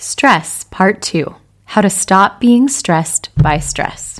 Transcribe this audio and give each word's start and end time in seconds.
Stress, 0.00 0.64
Part 0.64 1.02
2 1.02 1.34
How 1.76 1.82
to 1.82 1.90
Stop 1.90 2.40
Being 2.40 2.68
Stressed 2.68 3.28
by 3.36 3.58
Stress. 3.58 4.18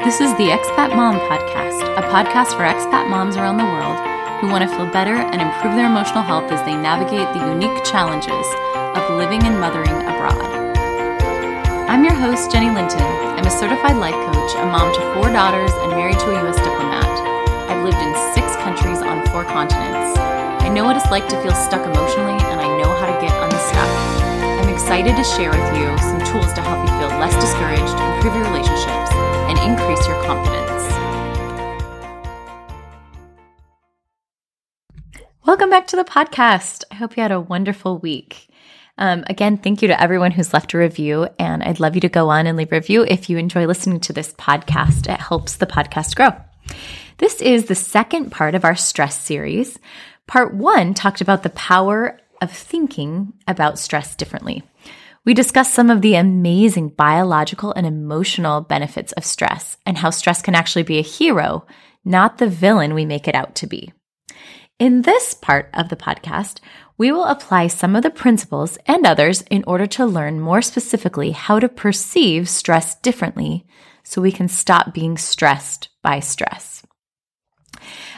This 0.00 0.16
is 0.22 0.32
the 0.40 0.48
Expat 0.48 0.96
Mom 0.96 1.20
Podcast, 1.28 1.84
a 1.98 2.02
podcast 2.08 2.56
for 2.56 2.64
expat 2.64 3.10
moms 3.10 3.36
around 3.36 3.58
the 3.58 3.64
world 3.64 4.00
who 4.40 4.48
want 4.48 4.64
to 4.64 4.74
feel 4.74 4.90
better 4.90 5.12
and 5.12 5.42
improve 5.42 5.74
their 5.74 5.92
emotional 5.92 6.22
health 6.22 6.50
as 6.50 6.64
they 6.64 6.74
navigate 6.74 7.28
the 7.36 7.46
unique 7.52 7.84
challenges 7.84 8.46
of 8.96 9.04
living 9.18 9.42
and 9.42 9.60
mothering 9.60 9.92
abroad. 10.08 10.40
I'm 11.86 12.02
your 12.02 12.14
host, 12.14 12.50
Jenny 12.50 12.70
Linton. 12.70 13.02
I'm 13.36 13.44
a 13.44 13.50
certified 13.50 13.98
life 13.98 14.16
coach, 14.32 14.54
a 14.56 14.64
mom 14.64 14.88
to 14.94 15.00
four 15.12 15.30
daughters, 15.30 15.72
and 15.84 15.90
married 15.90 16.18
to 16.20 16.30
a 16.30 16.42
U.S. 16.44 16.56
diplomat. 16.56 17.04
I've 17.68 17.84
lived 17.84 18.00
in 18.00 18.14
six 18.32 18.56
countries 18.64 19.02
on 19.02 19.26
four 19.26 19.44
continents. 19.44 20.16
I 20.66 20.68
know 20.68 20.84
what 20.84 20.96
it's 20.96 21.12
like 21.12 21.28
to 21.28 21.40
feel 21.42 21.54
stuck 21.54 21.86
emotionally, 21.86 22.42
and 22.42 22.60
I 22.60 22.66
know 22.82 22.90
how 22.98 23.06
to 23.06 23.12
get 23.24 23.30
unstuck. 23.40 23.88
I'm 24.60 24.74
excited 24.74 25.14
to 25.14 25.22
share 25.22 25.50
with 25.50 25.78
you 25.78 25.96
some 25.98 26.18
tools 26.26 26.52
to 26.54 26.60
help 26.60 26.82
you 26.82 26.92
feel 26.98 27.16
less 27.20 27.32
discouraged, 27.36 27.94
improve 28.16 28.34
your 28.34 28.44
relationships, 28.50 29.12
and 29.46 29.56
increase 29.60 30.04
your 30.08 30.20
confidence. 30.24 30.82
Welcome 35.46 35.70
back 35.70 35.86
to 35.86 35.96
the 35.96 36.02
podcast. 36.02 36.82
I 36.90 36.96
hope 36.96 37.16
you 37.16 37.22
had 37.22 37.30
a 37.30 37.40
wonderful 37.40 37.98
week. 37.98 38.48
Um, 38.98 39.22
again, 39.28 39.58
thank 39.58 39.82
you 39.82 39.88
to 39.88 40.02
everyone 40.02 40.32
who's 40.32 40.52
left 40.52 40.74
a 40.74 40.78
review, 40.78 41.28
and 41.38 41.62
I'd 41.62 41.78
love 41.78 41.94
you 41.94 42.00
to 42.00 42.08
go 42.08 42.28
on 42.28 42.48
and 42.48 42.58
leave 42.58 42.72
a 42.72 42.74
review 42.74 43.06
if 43.08 43.30
you 43.30 43.38
enjoy 43.38 43.68
listening 43.68 44.00
to 44.00 44.12
this 44.12 44.34
podcast. 44.34 45.08
It 45.08 45.20
helps 45.20 45.54
the 45.54 45.66
podcast 45.66 46.16
grow. 46.16 46.32
This 47.18 47.40
is 47.40 47.66
the 47.66 47.76
second 47.76 48.30
part 48.30 48.56
of 48.56 48.64
our 48.64 48.74
stress 48.74 49.18
series. 49.18 49.78
Part 50.26 50.54
one 50.54 50.92
talked 50.92 51.20
about 51.20 51.42
the 51.42 51.50
power 51.50 52.18
of 52.42 52.50
thinking 52.50 53.32
about 53.46 53.78
stress 53.78 54.16
differently. 54.16 54.62
We 55.24 55.34
discussed 55.34 55.74
some 55.74 55.90
of 55.90 56.02
the 56.02 56.14
amazing 56.14 56.90
biological 56.90 57.72
and 57.72 57.86
emotional 57.86 58.60
benefits 58.60 59.12
of 59.12 59.24
stress 59.24 59.76
and 59.86 59.98
how 59.98 60.10
stress 60.10 60.42
can 60.42 60.54
actually 60.54 60.84
be 60.84 60.98
a 60.98 61.02
hero, 61.02 61.66
not 62.04 62.38
the 62.38 62.48
villain 62.48 62.94
we 62.94 63.04
make 63.04 63.26
it 63.26 63.34
out 63.34 63.54
to 63.56 63.66
be. 63.66 63.92
In 64.78 65.02
this 65.02 65.32
part 65.32 65.70
of 65.72 65.88
the 65.88 65.96
podcast, 65.96 66.58
we 66.98 67.10
will 67.10 67.24
apply 67.24 67.68
some 67.68 67.96
of 67.96 68.02
the 68.02 68.10
principles 68.10 68.78
and 68.86 69.06
others 69.06 69.42
in 69.42 69.64
order 69.66 69.86
to 69.86 70.06
learn 70.06 70.40
more 70.40 70.62
specifically 70.62 71.30
how 71.30 71.58
to 71.58 71.68
perceive 71.68 72.48
stress 72.48 72.94
differently 72.96 73.66
so 74.02 74.20
we 74.20 74.32
can 74.32 74.48
stop 74.48 74.92
being 74.92 75.16
stressed 75.16 75.88
by 76.02 76.20
stress. 76.20 76.75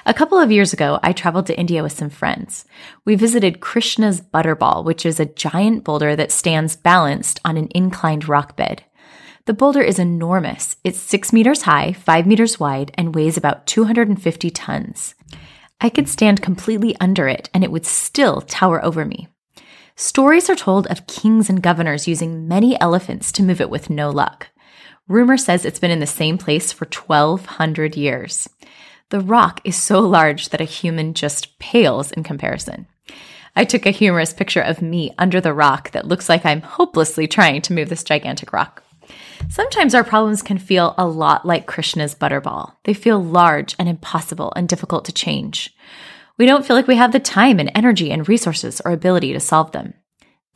A 0.08 0.14
couple 0.14 0.38
of 0.38 0.50
years 0.50 0.72
ago, 0.72 0.98
I 1.02 1.12
traveled 1.12 1.44
to 1.48 1.58
India 1.58 1.82
with 1.82 1.92
some 1.92 2.08
friends. 2.08 2.64
We 3.04 3.14
visited 3.14 3.60
Krishna's 3.60 4.22
Butterball, 4.22 4.82
which 4.82 5.04
is 5.04 5.20
a 5.20 5.26
giant 5.26 5.84
boulder 5.84 6.16
that 6.16 6.32
stands 6.32 6.76
balanced 6.76 7.40
on 7.44 7.58
an 7.58 7.68
inclined 7.74 8.26
rock 8.26 8.56
bed. 8.56 8.82
The 9.44 9.52
boulder 9.52 9.82
is 9.82 9.98
enormous. 9.98 10.76
It's 10.82 10.98
six 10.98 11.30
meters 11.30 11.60
high, 11.60 11.92
five 11.92 12.26
meters 12.26 12.58
wide, 12.58 12.90
and 12.94 13.14
weighs 13.14 13.36
about 13.36 13.66
250 13.66 14.48
tons. 14.48 15.14
I 15.78 15.90
could 15.90 16.08
stand 16.08 16.40
completely 16.40 16.96
under 16.98 17.28
it, 17.28 17.50
and 17.52 17.62
it 17.62 17.70
would 17.70 17.84
still 17.84 18.40
tower 18.40 18.82
over 18.82 19.04
me. 19.04 19.28
Stories 19.94 20.48
are 20.48 20.56
told 20.56 20.86
of 20.86 21.06
kings 21.06 21.50
and 21.50 21.62
governors 21.62 22.08
using 22.08 22.48
many 22.48 22.80
elephants 22.80 23.30
to 23.32 23.42
move 23.42 23.60
it 23.60 23.68
with 23.68 23.90
no 23.90 24.08
luck. 24.08 24.48
Rumor 25.06 25.36
says 25.36 25.66
it's 25.66 25.80
been 25.80 25.90
in 25.90 26.00
the 26.00 26.06
same 26.06 26.38
place 26.38 26.72
for 26.72 26.86
1,200 26.86 27.94
years. 27.94 28.48
The 29.10 29.20
rock 29.20 29.60
is 29.64 29.76
so 29.76 30.00
large 30.00 30.50
that 30.50 30.60
a 30.60 30.64
human 30.64 31.14
just 31.14 31.58
pales 31.58 32.12
in 32.12 32.22
comparison. 32.22 32.86
I 33.56 33.64
took 33.64 33.86
a 33.86 33.90
humorous 33.90 34.34
picture 34.34 34.60
of 34.60 34.82
me 34.82 35.14
under 35.16 35.40
the 35.40 35.54
rock 35.54 35.92
that 35.92 36.06
looks 36.06 36.28
like 36.28 36.44
I'm 36.44 36.60
hopelessly 36.60 37.26
trying 37.26 37.62
to 37.62 37.72
move 37.72 37.88
this 37.88 38.04
gigantic 38.04 38.52
rock. 38.52 38.82
Sometimes 39.48 39.94
our 39.94 40.04
problems 40.04 40.42
can 40.42 40.58
feel 40.58 40.94
a 40.98 41.08
lot 41.08 41.46
like 41.46 41.66
Krishna's 41.66 42.14
butterball. 42.14 42.74
They 42.84 42.92
feel 42.92 43.22
large 43.22 43.74
and 43.78 43.88
impossible 43.88 44.52
and 44.54 44.68
difficult 44.68 45.06
to 45.06 45.12
change. 45.12 45.74
We 46.36 46.44
don't 46.44 46.66
feel 46.66 46.76
like 46.76 46.86
we 46.86 46.96
have 46.96 47.12
the 47.12 47.20
time 47.20 47.58
and 47.58 47.70
energy 47.74 48.10
and 48.10 48.28
resources 48.28 48.82
or 48.84 48.92
ability 48.92 49.32
to 49.32 49.40
solve 49.40 49.72
them. 49.72 49.94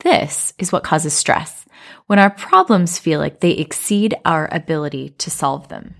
This 0.01 0.53
is 0.59 0.71
what 0.71 0.83
causes 0.83 1.13
stress, 1.13 1.65
when 2.05 2.19
our 2.19 2.29
problems 2.29 2.99
feel 2.99 3.19
like 3.19 3.39
they 3.39 3.51
exceed 3.51 4.15
our 4.25 4.47
ability 4.51 5.09
to 5.17 5.31
solve 5.31 5.69
them. 5.69 5.95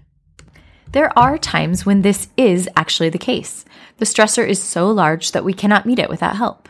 There 0.93 1.17
are 1.17 1.39
times 1.39 1.87
when 1.87 2.03
this 2.03 2.27
is 2.37 2.69
actually 2.77 3.09
the 3.09 3.17
case. 3.17 3.65
The 3.97 4.05
stressor 4.05 4.47
is 4.47 4.61
so 4.61 4.91
large 4.91 5.31
that 5.31 5.43
we 5.43 5.51
cannot 5.51 5.87
meet 5.87 5.97
it 5.97 6.09
without 6.09 6.35
help. 6.35 6.69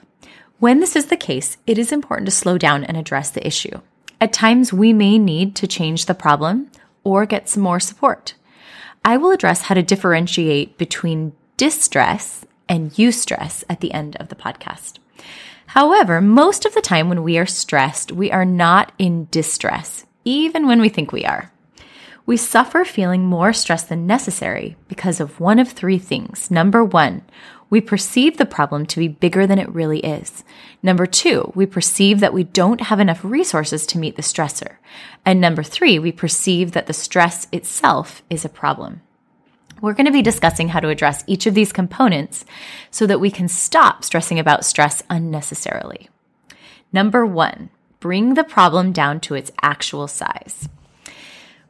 When 0.59 0.79
this 0.79 0.95
is 0.95 1.07
the 1.07 1.17
case, 1.17 1.57
it 1.67 1.77
is 1.77 1.91
important 1.91 2.27
to 2.27 2.31
slow 2.31 2.57
down 2.57 2.85
and 2.85 2.95
address 2.95 3.29
the 3.29 3.45
issue. 3.45 3.81
At 4.21 4.31
times, 4.31 4.71
we 4.71 4.93
may 4.93 5.19
need 5.19 5.57
to 5.57 5.67
change 5.67 6.05
the 6.05 6.13
problem 6.13 6.71
or 7.03 7.25
get 7.25 7.49
some 7.49 7.63
more 7.63 7.81
support. 7.81 8.35
I 9.03 9.17
will 9.17 9.31
address 9.31 9.63
how 9.63 9.75
to 9.75 9.83
differentiate 9.83 10.77
between 10.77 11.33
distress 11.57 12.45
and 12.69 12.91
eustress 12.91 13.65
at 13.69 13.81
the 13.81 13.91
end 13.91 14.15
of 14.21 14.29
the 14.29 14.35
podcast. 14.35 14.99
However, 15.65 16.21
most 16.21 16.65
of 16.65 16.73
the 16.73 16.81
time 16.81 17.09
when 17.09 17.23
we 17.23 17.37
are 17.37 17.45
stressed, 17.45 18.13
we 18.13 18.31
are 18.31 18.45
not 18.45 18.93
in 18.97 19.27
distress, 19.31 20.05
even 20.23 20.65
when 20.65 20.79
we 20.79 20.87
think 20.87 21.11
we 21.11 21.25
are. 21.25 21.51
We 22.25 22.37
suffer 22.37 22.85
feeling 22.85 23.25
more 23.25 23.51
stress 23.51 23.83
than 23.83 24.07
necessary 24.07 24.77
because 24.87 25.19
of 25.19 25.41
one 25.41 25.59
of 25.59 25.69
three 25.69 25.97
things. 25.97 26.49
Number 26.49 26.81
one, 26.83 27.23
we 27.69 27.81
perceive 27.81 28.37
the 28.37 28.45
problem 28.45 28.85
to 28.85 28.99
be 28.99 29.09
bigger 29.09 29.45
than 29.45 29.59
it 29.59 29.67
really 29.73 29.99
is. 29.99 30.45
Number 30.81 31.05
two, 31.05 31.51
we 31.53 31.65
perceive 31.65 32.21
that 32.21 32.33
we 32.33 32.45
don't 32.45 32.81
have 32.81 33.01
enough 33.01 33.25
resources 33.25 33.85
to 33.87 33.97
meet 33.97 34.15
the 34.15 34.21
stressor. 34.21 34.77
And 35.25 35.41
number 35.41 35.63
three, 35.63 35.99
we 35.99 36.11
perceive 36.13 36.71
that 36.71 36.87
the 36.87 36.93
stress 36.93 37.47
itself 37.51 38.23
is 38.29 38.45
a 38.45 38.49
problem. 38.49 39.01
We're 39.81 39.93
going 39.93 40.05
to 40.05 40.13
be 40.13 40.21
discussing 40.21 40.69
how 40.69 40.79
to 40.79 40.87
address 40.87 41.25
each 41.27 41.45
of 41.45 41.55
these 41.55 41.73
components 41.73 42.45
so 42.89 43.05
that 43.05 43.19
we 43.19 43.31
can 43.31 43.49
stop 43.49 44.05
stressing 44.05 44.39
about 44.39 44.63
stress 44.63 45.03
unnecessarily. 45.09 46.09
Number 46.93 47.25
one, 47.25 47.69
bring 47.99 48.35
the 48.35 48.45
problem 48.45 48.93
down 48.93 49.19
to 49.21 49.35
its 49.35 49.51
actual 49.61 50.07
size. 50.07 50.69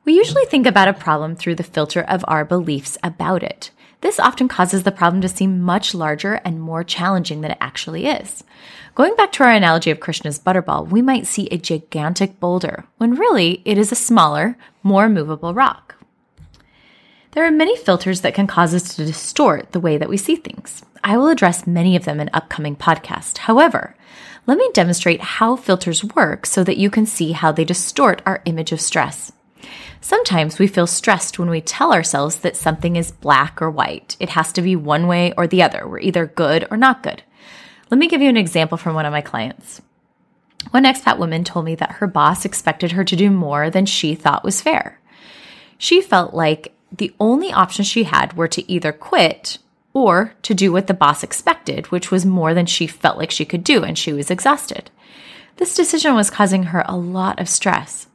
We 0.06 0.18
usually 0.18 0.46
think 0.46 0.68
about 0.68 0.90
a 0.90 0.94
problem 0.94 1.36
through 1.36 1.56
the 1.56 1.64
filter 1.64 2.02
of 2.02 2.26
our 2.28 2.44
beliefs 2.44 2.98
about 3.04 3.42
it. 3.42 3.72
This 4.02 4.20
often 4.20 4.50
causes 4.50 4.84
the 4.84 4.92
problem 4.92 5.22
to 5.22 5.30
seem 5.30 5.62
much 5.62 5.96
larger 5.96 6.34
and 6.44 6.60
more 6.60 6.84
challenging 6.84 7.40
than 7.40 7.52
it 7.52 7.58
actually 7.62 8.08
is. 8.08 8.44
Going 8.96 9.16
back 9.16 9.32
to 9.34 9.44
our 9.44 9.52
analogy 9.52 9.92
of 9.92 10.02
Krishna's 10.02 10.38
butterball, 10.38 10.90
we 10.90 11.02
might 11.02 11.26
see 11.26 11.48
a 11.48 11.58
gigantic 11.58 12.38
boulder 12.42 12.84
when 12.98 13.16
really 13.16 13.62
it 13.64 13.78
is 13.78 13.94
a 13.94 13.96
smaller, 13.96 14.58
more 14.84 15.08
movable 15.08 15.54
rock. 15.54 15.96
There 17.32 17.46
are 17.46 17.52
many 17.52 17.78
filters 17.78 18.22
that 18.22 18.34
can 18.34 18.46
cause 18.46 18.76
us 18.76 18.96
to 18.96 19.06
distort 19.06 19.72
the 19.72 19.80
way 19.80 19.98
that 19.98 20.10
we 20.10 20.18
see 20.18 20.36
things. 20.36 20.84
I 21.02 21.16
will 21.16 21.30
address 21.30 21.66
many 21.66 21.96
of 21.96 22.04
them 22.04 22.20
in 22.20 22.30
upcoming 22.34 22.76
podcasts. 22.76 23.38
However, 23.38 23.96
let 24.48 24.58
me 24.58 24.70
demonstrate 24.74 25.22
how 25.22 25.56
filters 25.56 26.04
work 26.04 26.46
so 26.46 26.62
that 26.66 26.78
you 26.78 26.90
can 26.90 27.06
see 27.06 27.32
how 27.32 27.54
they 27.54 27.64
distort 27.64 28.22
our 28.26 28.42
image 28.44 28.74
of 28.74 28.82
stress. 28.82 29.32
Sometimes 30.02 30.60
we 30.60 30.68
feel 30.68 30.88
stressed 30.88 31.40
when 31.40 31.50
we 31.50 31.62
tell 31.62 31.94
ourselves 31.94 32.38
that 32.38 32.58
something 32.58 32.96
is 32.96 33.12
black 33.12 33.62
or 33.62 33.70
white. 33.70 34.18
It 34.20 34.30
has 34.30 34.52
to 34.54 34.62
be 34.62 34.76
one 34.76 35.08
way 35.08 35.34
or 35.38 35.48
the 35.48 35.64
other. 35.64 35.88
We're 35.88 36.00
either 36.00 36.26
good 36.26 36.68
or 36.70 36.78
not 36.78 37.04
good. 37.04 37.24
Let 37.90 37.98
me 37.98 38.08
give 38.08 38.22
you 38.22 38.30
an 38.30 38.38
example 38.38 38.78
from 38.78 38.96
one 38.96 39.06
of 39.06 39.12
my 39.12 39.22
clients. 39.22 39.82
One 40.72 40.84
expat 40.84 41.20
woman 41.20 41.44
told 41.44 41.66
me 41.66 41.76
that 41.76 41.94
her 41.94 42.08
boss 42.08 42.46
expected 42.46 42.94
her 42.94 43.04
to 43.04 43.16
do 43.16 43.30
more 43.30 43.70
than 43.70 43.86
she 43.86 44.16
thought 44.16 44.44
was 44.44 44.62
fair. 44.62 45.00
She 45.78 46.02
felt 46.02 46.34
like 46.34 46.74
the 46.92 47.14
only 47.20 47.52
options 47.52 47.88
she 47.88 48.04
had 48.04 48.34
were 48.34 48.48
to 48.48 48.72
either 48.72 48.92
quit 48.92 49.58
or 49.94 50.34
to 50.42 50.54
do 50.54 50.72
what 50.72 50.88
the 50.88 50.94
boss 50.94 51.24
expected, 51.24 51.88
which 51.88 52.12
was 52.12 52.26
more 52.26 52.54
than 52.54 52.66
she 52.66 52.88
felt 52.88 53.18
like 53.18 53.32
she 53.32 53.46
could 53.46 53.64
do, 53.64 53.84
and 53.84 53.98
she 53.98 54.12
was 54.12 54.32
exhausted. 54.32 54.90
This 55.58 55.76
decision 55.76 56.16
was 56.16 56.32
causing 56.32 56.64
her 56.64 56.84
a 56.88 56.98
lot 56.98 57.40
of 57.40 57.48
stress. 57.48 58.08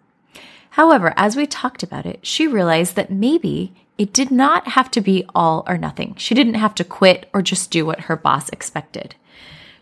However, 0.70 1.15
as 1.17 1.37
we 1.37 1.47
talked 1.47 1.82
about 1.82 2.06
it, 2.06 2.20
she 2.23 2.47
realized 2.47 2.94
that 2.97 3.11
maybe 3.11 3.75
it 3.97 4.12
did 4.12 4.31
not 4.31 4.69
have 4.69 4.91
to 4.93 5.00
be 5.00 5.25
all 5.35 5.65
or 5.67 5.76
nothing. 5.76 6.15
She 6.17 6.35
didn't 6.35 6.55
have 6.55 6.75
to 6.76 6.85
quit 6.85 7.29
or 7.35 7.43
just 7.43 7.70
do 7.70 7.85
what 7.85 8.03
her 8.03 8.17
boss 8.17 8.49
expected. 8.50 9.17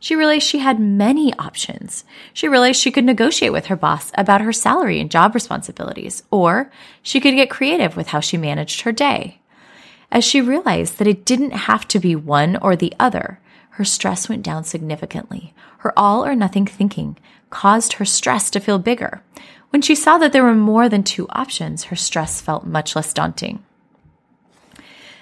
She 0.00 0.14
realized 0.14 0.46
she 0.46 0.58
had 0.58 0.78
many 0.78 1.34
options. 1.34 2.04
She 2.32 2.48
realized 2.48 2.80
she 2.80 2.90
could 2.90 3.04
negotiate 3.04 3.52
with 3.52 3.66
her 3.66 3.76
boss 3.76 4.12
about 4.14 4.40
her 4.40 4.52
salary 4.52 5.00
and 5.00 5.10
job 5.10 5.34
responsibilities, 5.34 6.22
or 6.30 6.70
she 7.02 7.20
could 7.20 7.34
get 7.34 7.50
creative 7.50 7.96
with 7.96 8.08
how 8.08 8.20
she 8.20 8.36
managed 8.36 8.82
her 8.82 8.92
day. 8.92 9.40
As 10.10 10.24
she 10.24 10.40
realized 10.40 10.98
that 10.98 11.08
it 11.08 11.24
didn't 11.24 11.52
have 11.52 11.88
to 11.88 11.98
be 11.98 12.14
one 12.14 12.56
or 12.56 12.76
the 12.76 12.94
other, 13.00 13.40
her 13.70 13.84
stress 13.84 14.28
went 14.28 14.42
down 14.42 14.64
significantly. 14.64 15.54
Her 15.78 15.92
all 15.98 16.24
or 16.24 16.34
nothing 16.34 16.66
thinking 16.66 17.18
caused 17.50 17.94
her 17.94 18.04
stress 18.04 18.50
to 18.50 18.60
feel 18.60 18.78
bigger, 18.78 19.22
when 19.70 19.82
she 19.82 19.94
saw 19.94 20.18
that 20.18 20.32
there 20.32 20.44
were 20.44 20.54
more 20.54 20.88
than 20.88 21.02
two 21.02 21.28
options, 21.30 21.84
her 21.84 21.96
stress 21.96 22.40
felt 22.40 22.66
much 22.66 22.96
less 22.96 23.12
daunting. 23.12 23.64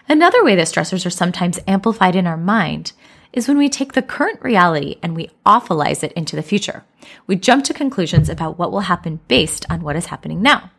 Another 0.08 0.44
way 0.44 0.54
that 0.54 0.66
stressors 0.66 1.06
are 1.06 1.10
sometimes 1.10 1.58
amplified 1.66 2.14
in 2.14 2.26
our 2.26 2.36
mind 2.36 2.92
is 3.32 3.48
when 3.48 3.58
we 3.58 3.68
take 3.68 3.94
the 3.94 4.02
current 4.02 4.40
reality 4.42 4.96
and 5.02 5.16
we 5.16 5.30
awfulize 5.44 6.04
it 6.04 6.12
into 6.12 6.36
the 6.36 6.42
future. 6.42 6.84
We 7.26 7.36
jump 7.36 7.64
to 7.64 7.74
conclusions 7.74 8.28
about 8.28 8.58
what 8.58 8.70
will 8.70 8.80
happen 8.80 9.20
based 9.28 9.66
on 9.68 9.82
what 9.82 9.96
is 9.96 10.06
happening 10.06 10.40
now. 10.40 10.70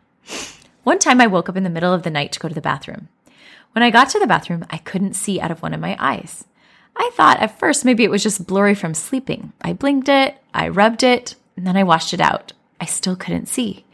One 0.84 0.98
time 0.98 1.20
I 1.20 1.26
woke 1.26 1.48
up 1.48 1.56
in 1.56 1.64
the 1.64 1.70
middle 1.70 1.92
of 1.92 2.02
the 2.02 2.10
night 2.10 2.32
to 2.32 2.38
go 2.38 2.48
to 2.48 2.54
the 2.54 2.60
bathroom. 2.60 3.08
When 3.72 3.82
I 3.82 3.90
got 3.90 4.08
to 4.10 4.18
the 4.18 4.26
bathroom, 4.26 4.64
I 4.70 4.78
couldn't 4.78 5.14
see 5.14 5.40
out 5.40 5.50
of 5.50 5.60
one 5.60 5.74
of 5.74 5.80
my 5.80 5.96
eyes. 5.98 6.44
I 6.96 7.10
thought 7.14 7.40
at 7.40 7.58
first 7.58 7.84
maybe 7.84 8.04
it 8.04 8.10
was 8.10 8.22
just 8.22 8.46
blurry 8.46 8.74
from 8.74 8.94
sleeping. 8.94 9.52
I 9.60 9.74
blinked 9.74 10.08
it, 10.08 10.38
I 10.54 10.68
rubbed 10.68 11.02
it, 11.02 11.34
and 11.56 11.66
then 11.66 11.76
I 11.76 11.82
washed 11.82 12.14
it 12.14 12.20
out. 12.20 12.54
I 12.80 12.84
still 12.84 13.16
couldn't 13.16 13.48
see. 13.48 13.84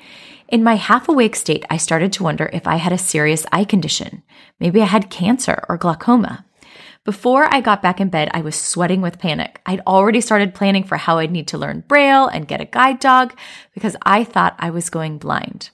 In 0.49 0.63
my 0.63 0.75
half 0.75 1.09
awake 1.09 1.35
state, 1.35 1.65
I 1.71 1.77
started 1.77 2.13
to 2.15 2.23
wonder 2.23 2.51
if 2.53 2.67
I 2.67 2.77
had 2.77 2.93
a 2.93 2.99
serious 2.99 3.47
eye 3.53 3.65
condition. 3.65 4.23
Maybe 4.61 4.83
I 4.83 4.87
had 4.87 5.11
cancer 5.11 5.65
or 5.69 5.79
glaucoma. 5.79 6.45
Before 7.05 7.53
I 7.53 7.61
got 7.61 7.83
back 7.83 8.01
in 8.01 8.11
bed, 8.11 8.31
I 8.33 8.43
was 8.43 8.55
sweating 8.55 9.01
with 9.01 9.19
panic. 9.19 9.61
I'd 9.67 9.81
already 9.81 10.21
started 10.21 10.55
planning 10.55 10.85
for 10.85 10.97
how 10.97 11.19
I'd 11.19 11.33
need 11.33 11.49
to 11.49 11.59
learn 11.59 11.85
Braille 11.89 12.29
and 12.29 12.47
get 12.47 12.61
a 12.61 12.65
guide 12.65 13.01
dog 13.01 13.37
because 13.75 13.97
I 14.03 14.23
thought 14.23 14.55
I 14.59 14.71
was 14.71 14.91
going 14.91 15.19
blind. 15.19 15.71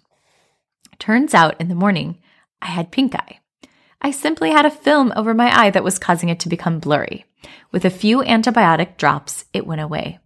Turns 0.99 1.35
out 1.35 1.61
in 1.61 1.69
the 1.69 1.75
morning, 1.75 2.19
I 2.63 2.67
had 2.67 2.91
pink 2.91 3.15
eye. 3.15 3.41
I 4.01 4.11
simply 4.11 4.53
had 4.53 4.65
a 4.65 4.71
film 4.71 5.13
over 5.17 5.35
my 5.35 5.55
eye 5.55 5.71
that 5.71 5.85
was 5.85 5.99
causing 5.99 6.29
it 6.29 6.41
to 6.41 6.49
become 6.49 6.79
blurry. 6.79 7.27
With 7.73 7.85
a 7.85 7.91
few 7.91 8.21
antibiotic 8.23 8.97
drops, 8.97 9.45
it 9.53 9.67
went 9.67 9.81
away. 9.81 10.21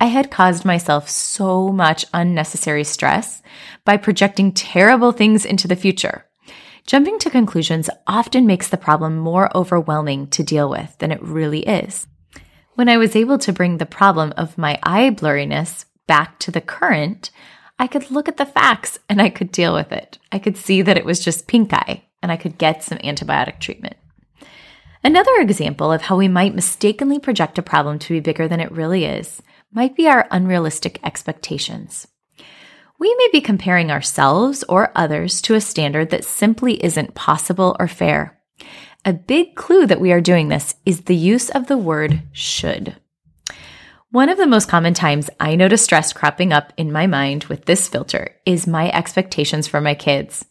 I 0.00 0.06
had 0.06 0.30
caused 0.30 0.64
myself 0.64 1.08
so 1.08 1.68
much 1.68 2.04
unnecessary 2.12 2.84
stress 2.84 3.42
by 3.84 3.96
projecting 3.96 4.52
terrible 4.52 5.12
things 5.12 5.44
into 5.44 5.68
the 5.68 5.76
future. 5.76 6.26
Jumping 6.86 7.18
to 7.20 7.30
conclusions 7.30 7.88
often 8.06 8.46
makes 8.46 8.68
the 8.68 8.76
problem 8.76 9.16
more 9.16 9.54
overwhelming 9.56 10.26
to 10.28 10.42
deal 10.42 10.68
with 10.68 10.98
than 10.98 11.10
it 11.10 11.22
really 11.22 11.60
is. 11.60 12.06
When 12.74 12.88
I 12.88 12.98
was 12.98 13.16
able 13.16 13.38
to 13.38 13.52
bring 13.52 13.78
the 13.78 13.86
problem 13.86 14.34
of 14.36 14.58
my 14.58 14.78
eye 14.82 15.10
blurriness 15.10 15.86
back 16.06 16.38
to 16.40 16.50
the 16.50 16.60
current, 16.60 17.30
I 17.78 17.86
could 17.86 18.10
look 18.10 18.28
at 18.28 18.36
the 18.36 18.46
facts 18.46 18.98
and 19.08 19.22
I 19.22 19.30
could 19.30 19.50
deal 19.50 19.72
with 19.74 19.92
it. 19.92 20.18
I 20.30 20.38
could 20.38 20.56
see 20.56 20.82
that 20.82 20.98
it 20.98 21.04
was 21.04 21.24
just 21.24 21.46
pink 21.46 21.72
eye 21.72 22.04
and 22.22 22.30
I 22.30 22.36
could 22.36 22.58
get 22.58 22.82
some 22.82 22.98
antibiotic 22.98 23.60
treatment. 23.60 23.96
Another 25.02 25.36
example 25.38 25.92
of 25.92 26.02
how 26.02 26.16
we 26.16 26.28
might 26.28 26.54
mistakenly 26.54 27.18
project 27.18 27.58
a 27.58 27.62
problem 27.62 27.98
to 28.00 28.14
be 28.14 28.20
bigger 28.20 28.48
than 28.48 28.60
it 28.60 28.72
really 28.72 29.04
is 29.04 29.40
might 29.74 29.96
be 29.96 30.08
our 30.08 30.26
unrealistic 30.30 31.00
expectations. 31.04 32.06
We 32.98 33.14
may 33.18 33.28
be 33.32 33.40
comparing 33.40 33.90
ourselves 33.90 34.62
or 34.68 34.92
others 34.94 35.42
to 35.42 35.54
a 35.54 35.60
standard 35.60 36.10
that 36.10 36.24
simply 36.24 36.82
isn't 36.82 37.14
possible 37.14 37.76
or 37.78 37.88
fair. 37.88 38.40
A 39.04 39.12
big 39.12 39.56
clue 39.56 39.86
that 39.86 40.00
we 40.00 40.12
are 40.12 40.20
doing 40.20 40.48
this 40.48 40.74
is 40.86 41.02
the 41.02 41.16
use 41.16 41.50
of 41.50 41.66
the 41.66 41.76
word 41.76 42.22
should. 42.32 42.96
One 44.10 44.28
of 44.28 44.38
the 44.38 44.46
most 44.46 44.68
common 44.68 44.94
times 44.94 45.28
I 45.40 45.56
notice 45.56 45.82
stress 45.82 46.12
cropping 46.12 46.52
up 46.52 46.72
in 46.76 46.92
my 46.92 47.08
mind 47.08 47.44
with 47.44 47.64
this 47.64 47.88
filter 47.88 48.36
is 48.46 48.66
my 48.66 48.90
expectations 48.92 49.66
for 49.66 49.80
my 49.80 49.94
kids. 49.94 50.44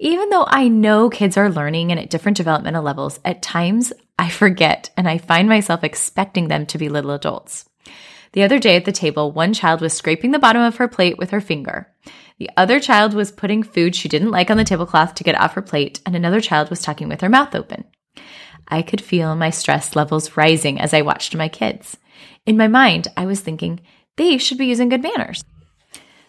Even 0.00 0.28
though 0.28 0.44
I 0.46 0.68
know 0.68 1.08
kids 1.08 1.36
are 1.36 1.48
learning 1.48 1.92
and 1.92 2.00
at 2.00 2.10
different 2.10 2.36
developmental 2.36 2.82
levels, 2.82 3.20
at 3.24 3.42
times 3.42 3.92
I 4.18 4.28
forget 4.28 4.90
and 4.96 5.08
I 5.08 5.18
find 5.18 5.48
myself 5.48 5.84
expecting 5.84 6.48
them 6.48 6.66
to 6.66 6.78
be 6.78 6.88
little 6.88 7.12
adults. 7.12 7.66
The 8.36 8.42
other 8.42 8.58
day 8.58 8.76
at 8.76 8.84
the 8.84 8.92
table, 8.92 9.32
one 9.32 9.54
child 9.54 9.80
was 9.80 9.94
scraping 9.94 10.30
the 10.30 10.38
bottom 10.38 10.60
of 10.60 10.76
her 10.76 10.88
plate 10.88 11.16
with 11.16 11.30
her 11.30 11.40
finger. 11.40 11.90
The 12.38 12.50
other 12.54 12.78
child 12.80 13.14
was 13.14 13.32
putting 13.32 13.62
food 13.62 13.96
she 13.96 14.10
didn't 14.10 14.30
like 14.30 14.50
on 14.50 14.58
the 14.58 14.64
tablecloth 14.64 15.14
to 15.14 15.24
get 15.24 15.40
off 15.40 15.54
her 15.54 15.62
plate, 15.62 16.02
and 16.04 16.14
another 16.14 16.42
child 16.42 16.68
was 16.68 16.82
talking 16.82 17.08
with 17.08 17.22
her 17.22 17.30
mouth 17.30 17.54
open. 17.54 17.84
I 18.68 18.82
could 18.82 19.00
feel 19.00 19.34
my 19.36 19.48
stress 19.48 19.96
levels 19.96 20.36
rising 20.36 20.78
as 20.78 20.92
I 20.92 21.00
watched 21.00 21.34
my 21.34 21.48
kids. 21.48 21.96
In 22.44 22.58
my 22.58 22.68
mind, 22.68 23.08
I 23.16 23.24
was 23.24 23.40
thinking, 23.40 23.80
they 24.16 24.36
should 24.36 24.58
be 24.58 24.66
using 24.66 24.90
good 24.90 25.02
manners. 25.02 25.42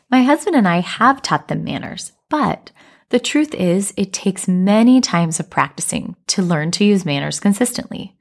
My 0.09 0.21
husband 0.21 0.55
and 0.55 0.65
I 0.65 0.79
have 0.79 1.21
taught 1.21 1.49
them 1.49 1.65
manners, 1.65 2.13
but 2.29 2.71
the 3.09 3.19
truth 3.19 3.53
is, 3.53 3.93
it 3.97 4.13
takes 4.13 4.47
many 4.47 5.01
times 5.01 5.41
of 5.41 5.49
practicing 5.49 6.15
to 6.27 6.41
learn 6.41 6.71
to 6.71 6.85
use 6.85 7.03
manners 7.03 7.41
consistently. 7.41 8.15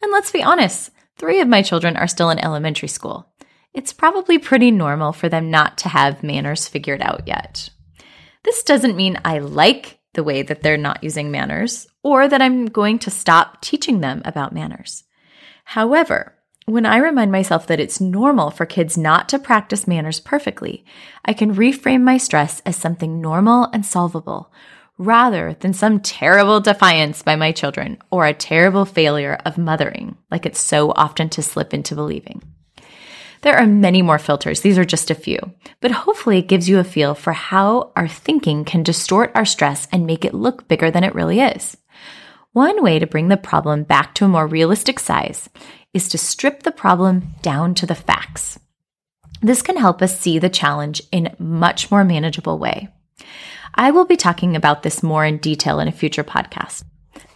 And 0.00 0.12
let's 0.12 0.30
be 0.30 0.44
honest, 0.44 0.92
three 1.16 1.40
of 1.40 1.48
my 1.48 1.62
children 1.62 1.96
are 1.96 2.08
still 2.08 2.30
in 2.30 2.38
elementary 2.38 2.88
school 2.88 3.32
it's 3.74 3.92
probably 3.92 4.38
pretty 4.38 4.70
normal 4.70 5.12
for 5.12 5.28
them 5.28 5.50
not 5.50 5.78
to 5.78 5.88
have 5.88 6.22
manners 6.22 6.68
figured 6.68 7.00
out 7.00 7.26
yet. 7.26 7.70
This 8.44 8.62
doesn't 8.62 8.96
mean 8.96 9.18
I 9.24 9.38
like 9.38 9.98
the 10.14 10.24
way 10.24 10.42
that 10.42 10.62
they're 10.62 10.76
not 10.76 11.02
using 11.02 11.30
manners 11.30 11.86
or 12.02 12.28
that 12.28 12.42
I'm 12.42 12.66
going 12.66 12.98
to 13.00 13.10
stop 13.10 13.62
teaching 13.62 14.00
them 14.00 14.20
about 14.24 14.52
manners. 14.52 15.04
However, 15.64 16.34
when 16.66 16.84
I 16.84 16.98
remind 16.98 17.32
myself 17.32 17.66
that 17.66 17.80
it's 17.80 18.00
normal 18.00 18.50
for 18.50 18.66
kids 18.66 18.98
not 18.98 19.28
to 19.30 19.38
practice 19.38 19.88
manners 19.88 20.20
perfectly, 20.20 20.84
I 21.24 21.32
can 21.32 21.54
reframe 21.54 22.02
my 22.02 22.18
stress 22.18 22.60
as 22.66 22.76
something 22.76 23.20
normal 23.20 23.68
and 23.72 23.86
solvable 23.86 24.52
rather 25.04 25.54
than 25.60 25.72
some 25.72 26.00
terrible 26.00 26.60
defiance 26.60 27.22
by 27.22 27.36
my 27.36 27.52
children 27.52 27.98
or 28.10 28.26
a 28.26 28.34
terrible 28.34 28.84
failure 28.84 29.38
of 29.44 29.58
mothering, 29.58 30.16
like 30.30 30.46
it's 30.46 30.60
so 30.60 30.92
often 30.92 31.28
to 31.30 31.42
slip 31.42 31.74
into 31.74 31.94
believing. 31.94 32.42
There 33.42 33.56
are 33.56 33.66
many 33.66 34.02
more 34.02 34.20
filters. 34.20 34.60
These 34.60 34.78
are 34.78 34.84
just 34.84 35.10
a 35.10 35.16
few, 35.16 35.38
but 35.80 35.90
hopefully 35.90 36.38
it 36.38 36.48
gives 36.48 36.68
you 36.68 36.78
a 36.78 36.84
feel 36.84 37.14
for 37.14 37.32
how 37.32 37.90
our 37.96 38.06
thinking 38.06 38.64
can 38.64 38.84
distort 38.84 39.32
our 39.34 39.44
stress 39.44 39.88
and 39.90 40.06
make 40.06 40.24
it 40.24 40.32
look 40.32 40.68
bigger 40.68 40.92
than 40.92 41.02
it 41.02 41.14
really 41.14 41.40
is. 41.40 41.76
One 42.52 42.82
way 42.82 42.98
to 42.98 43.06
bring 43.06 43.28
the 43.28 43.36
problem 43.36 43.82
back 43.82 44.14
to 44.14 44.26
a 44.26 44.28
more 44.28 44.46
realistic 44.46 45.00
size 45.00 45.48
is 45.92 46.08
to 46.10 46.18
strip 46.18 46.62
the 46.62 46.70
problem 46.70 47.34
down 47.42 47.74
to 47.74 47.86
the 47.86 47.94
facts. 47.96 48.60
This 49.40 49.62
can 49.62 49.76
help 49.76 50.02
us 50.02 50.20
see 50.20 50.38
the 50.38 50.48
challenge 50.48 51.02
in 51.10 51.26
a 51.26 51.42
much 51.42 51.90
more 51.90 52.04
manageable 52.04 52.58
way. 52.58 52.88
I 53.74 53.90
will 53.90 54.04
be 54.04 54.16
talking 54.16 54.56
about 54.56 54.82
this 54.82 55.02
more 55.02 55.24
in 55.24 55.38
detail 55.38 55.80
in 55.80 55.88
a 55.88 55.92
future 55.92 56.24
podcast. 56.24 56.84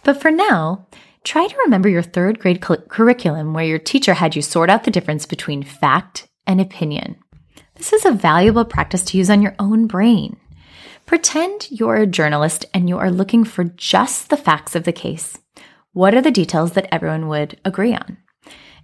But 0.03 0.21
for 0.21 0.31
now, 0.31 0.87
Try 1.27 1.45
to 1.45 1.57
remember 1.65 1.89
your 1.89 2.03
third 2.03 2.39
grade 2.39 2.61
curriculum 2.61 3.53
where 3.53 3.65
your 3.65 3.79
teacher 3.79 4.13
had 4.13 4.33
you 4.37 4.41
sort 4.41 4.69
out 4.69 4.85
the 4.85 4.91
difference 4.91 5.25
between 5.25 5.61
fact 5.61 6.25
and 6.47 6.61
opinion. 6.61 7.17
This 7.75 7.91
is 7.91 8.05
a 8.05 8.13
valuable 8.13 8.63
practice 8.63 9.03
to 9.03 9.17
use 9.17 9.29
on 9.29 9.41
your 9.41 9.53
own 9.59 9.87
brain. 9.87 10.37
Pretend 11.05 11.69
you're 11.69 11.97
a 11.97 12.07
journalist 12.07 12.63
and 12.73 12.87
you 12.87 12.97
are 12.97 13.11
looking 13.11 13.43
for 13.43 13.65
just 13.65 14.29
the 14.29 14.37
facts 14.37 14.73
of 14.73 14.85
the 14.85 14.93
case. 14.93 15.37
What 15.91 16.13
are 16.13 16.21
the 16.21 16.31
details 16.31 16.71
that 16.71 16.87
everyone 16.93 17.27
would 17.27 17.59
agree 17.65 17.93
on? 17.93 18.19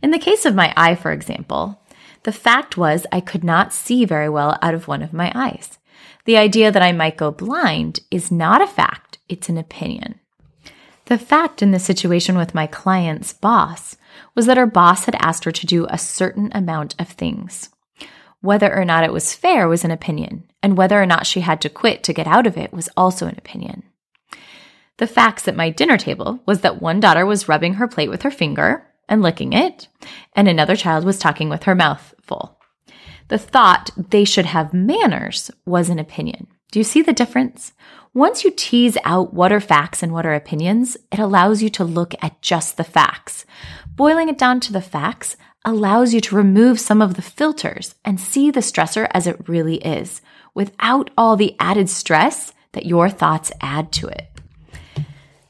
In 0.02 0.12
the 0.12 0.20
case 0.20 0.46
of 0.46 0.54
my 0.54 0.74
eye, 0.76 0.96
for 0.96 1.14
example, 1.14 1.82
the 2.24 2.34
fact 2.34 2.76
was 2.76 3.08
I 3.10 3.22
could 3.22 3.46
not 3.46 3.72
see 3.72 4.04
very 4.04 4.28
well 4.28 4.60
out 4.62 4.74
of 4.74 4.90
one 4.90 5.02
of 5.02 5.14
my 5.14 5.32
eyes. 5.34 5.80
The 6.26 6.38
idea 6.38 6.72
that 6.72 6.82
I 6.82 6.92
might 6.92 7.18
go 7.18 7.32
blind 7.32 8.00
is 8.10 8.32
not 8.32 8.62
a 8.62 8.68
fact, 8.68 9.18
it's 9.28 9.50
an 9.50 9.58
opinion. 9.58 10.20
The 11.06 11.18
fact 11.18 11.62
in 11.62 11.72
the 11.72 11.80
situation 11.80 12.38
with 12.38 12.56
my 12.56 12.66
client's 12.66 13.34
boss 13.34 13.98
was 14.36 14.46
that 14.46 14.58
her 14.58 14.66
boss 14.66 15.06
had 15.06 15.16
asked 15.20 15.44
her 15.44 15.52
to 15.52 15.66
do 15.66 15.86
a 15.86 15.98
certain 15.98 16.50
amount 16.54 16.96
of 16.98 17.10
things. 17.10 17.70
Whether 18.40 18.74
or 18.74 18.86
not 18.86 19.04
it 19.04 19.12
was 19.12 19.34
fair 19.34 19.68
was 19.68 19.84
an 19.84 19.92
opinion, 19.92 20.50
and 20.62 20.78
whether 20.78 21.02
or 21.02 21.06
not 21.06 21.26
she 21.26 21.42
had 21.42 21.60
to 21.62 21.70
quit 21.70 22.04
to 22.04 22.14
get 22.14 22.28
out 22.28 22.48
of 22.48 22.58
it 22.58 22.72
was 22.72 22.90
also 22.96 23.28
an 23.28 23.38
opinion. 23.38 23.84
The 24.98 25.08
facts 25.08 25.48
at 25.48 25.56
my 25.56 25.70
dinner 25.70 25.98
table 25.98 26.40
was 26.46 26.62
that 26.62 26.82
one 26.82 27.00
daughter 27.00 27.26
was 27.26 27.50
rubbing 27.50 27.76
her 27.76 27.88
plate 27.88 28.10
with 28.10 28.22
her 28.22 28.32
finger 28.32 28.86
and 29.10 29.22
licking 29.22 29.52
it, 29.52 29.88
and 30.34 30.48
another 30.48 30.76
child 30.76 31.04
was 31.04 31.20
talking 31.20 31.50
with 31.50 31.64
her 31.64 31.76
mouth 31.76 32.14
full. 32.22 32.58
The 33.28 33.38
thought 33.38 33.90
they 33.96 34.26
should 34.26 34.46
have 34.46 34.74
manners 34.74 35.50
was 35.66 35.90
an 35.90 36.00
opinion. 36.00 36.48
Do 36.72 36.80
you 36.80 36.84
see 36.84 37.02
the 37.02 37.14
difference? 37.14 37.74
Once 38.14 38.44
you 38.44 38.52
tease 38.52 38.98
out 39.06 39.34
what 39.34 39.52
are 39.52 39.60
facts 39.60 40.04
and 40.04 40.12
what 40.12 40.26
are 40.26 40.34
opinions, 40.34 40.98
it 41.12 41.20
allows 41.20 41.64
you 41.64 41.70
to 41.70 41.84
look 41.84 42.14
at 42.22 42.42
just 42.42 42.78
the 42.78 42.84
facts. 42.84 43.46
Boiling 43.96 44.30
it 44.30 44.38
down 44.38 44.60
to 44.62 44.74
the 44.74 44.82
facts 44.82 45.38
allows 45.66 46.14
you 46.14 46.22
to 46.22 46.36
remove 46.36 46.80
some 46.80 47.02
of 47.02 47.14
the 47.14 47.22
filters 47.22 47.96
and 48.04 48.20
see 48.20 48.52
the 48.52 48.60
stressor 48.60 49.08
as 49.12 49.28
it 49.28 49.48
really 49.48 49.78
is 49.78 50.22
without 50.54 51.10
all 51.18 51.36
the 51.36 51.56
added 51.60 51.90
stress 51.90 52.54
that 52.74 52.86
your 52.86 53.10
thoughts 53.10 53.52
add 53.62 53.92
to 53.92 54.08
it. 54.08 54.28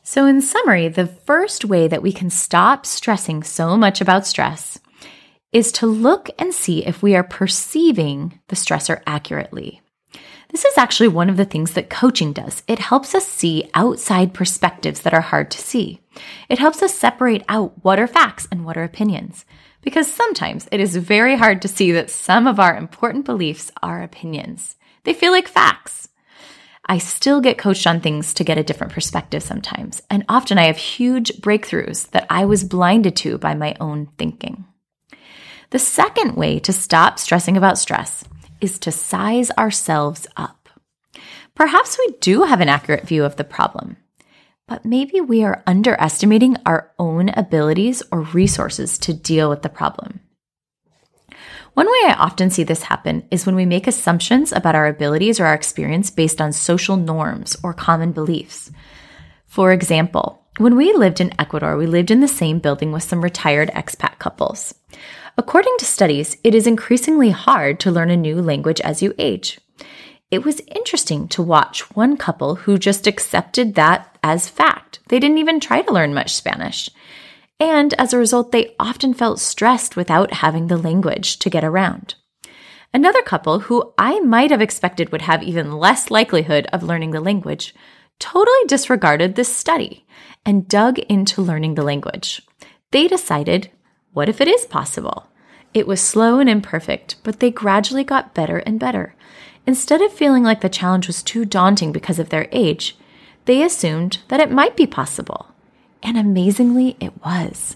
So, 0.03 0.25
in 0.25 0.41
summary, 0.41 0.89
the 0.89 1.07
first 1.07 1.65
way 1.65 1.87
that 1.87 2.03
we 2.03 2.11
can 2.11 2.29
stop 2.29 2.85
stressing 2.85 3.43
so 3.43 3.75
much 3.77 4.01
about 4.01 4.27
stress 4.27 4.79
is 5.53 5.71
to 5.73 5.87
look 5.87 6.29
and 6.39 6.53
see 6.53 6.85
if 6.85 7.03
we 7.03 7.15
are 7.15 7.23
perceiving 7.23 8.39
the 8.47 8.55
stressor 8.55 9.01
accurately. 9.05 9.81
This 10.49 10.65
is 10.65 10.77
actually 10.77 11.07
one 11.07 11.29
of 11.29 11.37
the 11.37 11.45
things 11.45 11.71
that 11.71 11.89
coaching 11.89 12.33
does. 12.33 12.61
It 12.67 12.77
helps 12.77 13.15
us 13.15 13.25
see 13.25 13.69
outside 13.73 14.33
perspectives 14.33 15.01
that 15.01 15.13
are 15.13 15.21
hard 15.21 15.49
to 15.51 15.57
see. 15.57 16.01
It 16.49 16.59
helps 16.59 16.83
us 16.83 16.93
separate 16.93 17.43
out 17.49 17.83
what 17.83 17.97
are 17.97 18.07
facts 18.07 18.47
and 18.51 18.63
what 18.63 18.77
are 18.77 18.83
opinions. 18.83 19.45
Because 19.81 20.11
sometimes 20.11 20.67
it 20.71 20.79
is 20.79 20.95
very 20.95 21.35
hard 21.35 21.61
to 21.63 21.67
see 21.67 21.91
that 21.93 22.09
some 22.09 22.45
of 22.45 22.59
our 22.59 22.75
important 22.75 23.25
beliefs 23.25 23.71
are 23.81 24.03
opinions. 24.03 24.75
They 25.03 25.13
feel 25.13 25.31
like 25.31 25.47
facts. 25.47 26.09
I 26.85 26.97
still 26.97 27.41
get 27.41 27.57
coached 27.57 27.87
on 27.87 27.99
things 27.99 28.33
to 28.35 28.43
get 28.43 28.57
a 28.57 28.63
different 28.63 28.93
perspective 28.93 29.41
sometimes, 29.41 30.01
and 30.09 30.25
often 30.27 30.57
I 30.57 30.65
have 30.65 30.77
huge 30.77 31.31
breakthroughs 31.39 32.09
that 32.11 32.27
I 32.29 32.45
was 32.45 32.63
blinded 32.63 33.15
to 33.17 33.37
by 33.37 33.55
my 33.55 33.75
own 33.79 34.09
thinking. 34.17 34.65
The 35.73 35.79
second 35.79 36.35
way 36.35 36.59
to 36.59 36.71
stop 36.71 37.17
stressing 37.17 37.57
about 37.57 37.79
stress 37.79 38.23
is 38.61 38.77
to 38.77 38.91
size 38.91 39.49
ourselves 39.57 40.27
up. 40.37 40.69
Perhaps 41.55 41.97
we 41.97 42.13
do 42.21 42.43
have 42.43 42.61
an 42.61 42.69
accurate 42.69 43.07
view 43.07 43.25
of 43.25 43.37
the 43.37 43.43
problem, 43.43 43.97
but 44.67 44.85
maybe 44.85 45.19
we 45.19 45.43
are 45.43 45.63
underestimating 45.65 46.57
our 46.63 46.91
own 46.99 47.29
abilities 47.29 48.03
or 48.11 48.21
resources 48.21 48.99
to 48.99 49.15
deal 49.15 49.49
with 49.49 49.63
the 49.63 49.67
problem. 49.67 50.19
One 51.73 51.87
way 51.87 52.01
I 52.05 52.17
often 52.19 52.51
see 52.51 52.63
this 52.63 52.83
happen 52.83 53.27
is 53.31 53.47
when 53.47 53.55
we 53.55 53.65
make 53.65 53.87
assumptions 53.87 54.51
about 54.51 54.75
our 54.75 54.85
abilities 54.85 55.39
or 55.39 55.45
our 55.45 55.55
experience 55.55 56.11
based 56.11 56.39
on 56.39 56.53
social 56.53 56.97
norms 56.97 57.57
or 57.63 57.73
common 57.73 58.11
beliefs. 58.11 58.69
For 59.47 59.71
example, 59.71 60.45
when 60.59 60.75
we 60.75 60.93
lived 60.93 61.19
in 61.19 61.33
Ecuador, 61.39 61.77
we 61.77 61.87
lived 61.87 62.11
in 62.11 62.19
the 62.19 62.27
same 62.27 62.59
building 62.59 62.91
with 62.91 63.01
some 63.01 63.23
retired 63.23 63.71
expat 63.71 64.19
couples. 64.19 64.75
According 65.37 65.75
to 65.79 65.85
studies, 65.85 66.37
it 66.43 66.53
is 66.53 66.67
increasingly 66.67 67.31
hard 67.31 67.79
to 67.81 67.91
learn 67.91 68.11
a 68.11 68.17
new 68.17 68.41
language 68.41 68.79
as 68.81 69.01
you 69.01 69.13
age. 69.17 69.59
It 70.29 70.45
was 70.45 70.61
interesting 70.75 71.27
to 71.29 71.43
watch 71.43 71.95
one 71.95 72.17
couple 72.17 72.55
who 72.55 72.77
just 72.77 73.07
accepted 73.07 73.75
that 73.75 74.17
as 74.23 74.49
fact. 74.49 74.99
They 75.09 75.19
didn't 75.19 75.39
even 75.39 75.59
try 75.59 75.81
to 75.81 75.93
learn 75.93 76.13
much 76.13 76.33
Spanish. 76.33 76.89
And 77.59 77.93
as 77.95 78.13
a 78.13 78.17
result, 78.17 78.51
they 78.51 78.75
often 78.79 79.13
felt 79.13 79.39
stressed 79.39 79.95
without 79.95 80.33
having 80.33 80.67
the 80.67 80.77
language 80.77 81.39
to 81.39 81.49
get 81.49 81.63
around. 81.63 82.15
Another 82.93 83.23
couple 83.23 83.59
who 83.59 83.93
I 83.97 84.19
might 84.19 84.51
have 84.51 84.61
expected 84.61 85.11
would 85.11 85.23
have 85.23 85.41
even 85.41 85.77
less 85.77 86.11
likelihood 86.11 86.67
of 86.71 86.83
learning 86.83 87.11
the 87.11 87.21
language 87.21 87.73
totally 88.19 88.65
disregarded 88.67 89.35
this 89.35 89.53
study 89.53 90.05
and 90.45 90.67
dug 90.67 90.99
into 90.99 91.41
learning 91.41 91.75
the 91.75 91.83
language. 91.83 92.41
They 92.91 93.07
decided, 93.07 93.71
what 94.13 94.29
if 94.29 94.39
it 94.39 94.47
is 94.47 94.65
possible? 94.65 95.27
It 95.73 95.87
was 95.87 95.99
slow 95.99 96.39
and 96.39 96.49
imperfect, 96.49 97.15
but 97.23 97.39
they 97.39 97.49
gradually 97.49 98.03
got 98.03 98.33
better 98.33 98.57
and 98.59 98.79
better. 98.79 99.15
Instead 99.65 100.01
of 100.01 100.13
feeling 100.13 100.43
like 100.43 100.61
the 100.61 100.69
challenge 100.69 101.07
was 101.07 101.23
too 101.23 101.45
daunting 101.45 101.91
because 101.91 102.19
of 102.19 102.29
their 102.29 102.47
age, 102.51 102.95
they 103.45 103.63
assumed 103.63 104.19
that 104.27 104.39
it 104.39 104.51
might 104.51 104.77
be 104.77 104.85
possible. 104.85 105.47
And 106.01 106.17
amazingly, 106.17 106.95
it 106.99 107.13
was. 107.25 107.75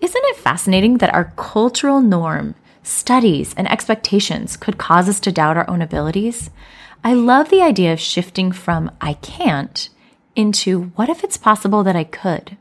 Isn't 0.00 0.24
it 0.24 0.36
fascinating 0.36 0.98
that 0.98 1.12
our 1.14 1.32
cultural 1.36 2.00
norm, 2.00 2.54
studies, 2.82 3.54
and 3.56 3.70
expectations 3.70 4.56
could 4.56 4.78
cause 4.78 5.08
us 5.08 5.20
to 5.20 5.32
doubt 5.32 5.56
our 5.56 5.68
own 5.68 5.82
abilities? 5.82 6.50
I 7.02 7.14
love 7.14 7.50
the 7.50 7.62
idea 7.62 7.92
of 7.92 8.00
shifting 8.00 8.52
from 8.52 8.90
I 9.00 9.14
can't 9.14 9.88
into 10.36 10.92
what 10.94 11.08
if 11.08 11.24
it's 11.24 11.36
possible 11.36 11.82
that 11.82 11.96
I 11.96 12.04
could? 12.04 12.56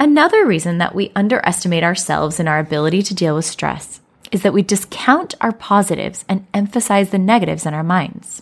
Another 0.00 0.46
reason 0.46 0.78
that 0.78 0.94
we 0.94 1.10
underestimate 1.16 1.82
ourselves 1.82 2.38
and 2.38 2.48
our 2.48 2.60
ability 2.60 3.02
to 3.02 3.14
deal 3.14 3.34
with 3.34 3.44
stress 3.44 4.00
is 4.30 4.42
that 4.42 4.52
we 4.52 4.62
discount 4.62 5.34
our 5.40 5.50
positives 5.50 6.24
and 6.28 6.46
emphasize 6.54 7.10
the 7.10 7.18
negatives 7.18 7.66
in 7.66 7.74
our 7.74 7.82
minds. 7.82 8.40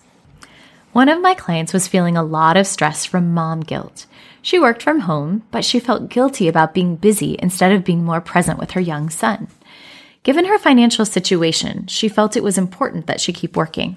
One 0.93 1.09
of 1.09 1.23
my 1.23 1.33
clients 1.33 1.73
was 1.73 1.89
feeling 1.89 2.15
a 2.15 2.23
lot 2.23 2.59
of 2.59 2.67
stress 2.67 3.07
from 3.07 3.33
mom 3.33 3.61
guilt. 3.61 4.05
She 4.43 4.59
worked 4.59 4.83
from 4.83 5.01
home, 5.01 5.45
but 5.51 5.65
she 5.65 5.81
felt 5.81 6.11
guilty 6.11 6.47
about 6.47 6.75
being 6.75 6.95
busy 6.95 7.37
instead 7.39 7.73
of 7.73 7.85
being 7.85 8.05
more 8.05 8.21
present 8.21 8.59
with 8.59 8.73
her 8.73 8.81
young 8.81 9.09
son. 9.09 9.49
Given 10.25 10.45
her 10.45 10.59
financial 10.59 11.07
situation, 11.07 11.87
she 11.87 12.09
felt 12.09 12.37
it 12.37 12.43
was 12.43 12.59
important 12.59 13.07
that 13.07 13.21
she 13.21 13.33
keep 13.33 13.57
working. 13.57 13.97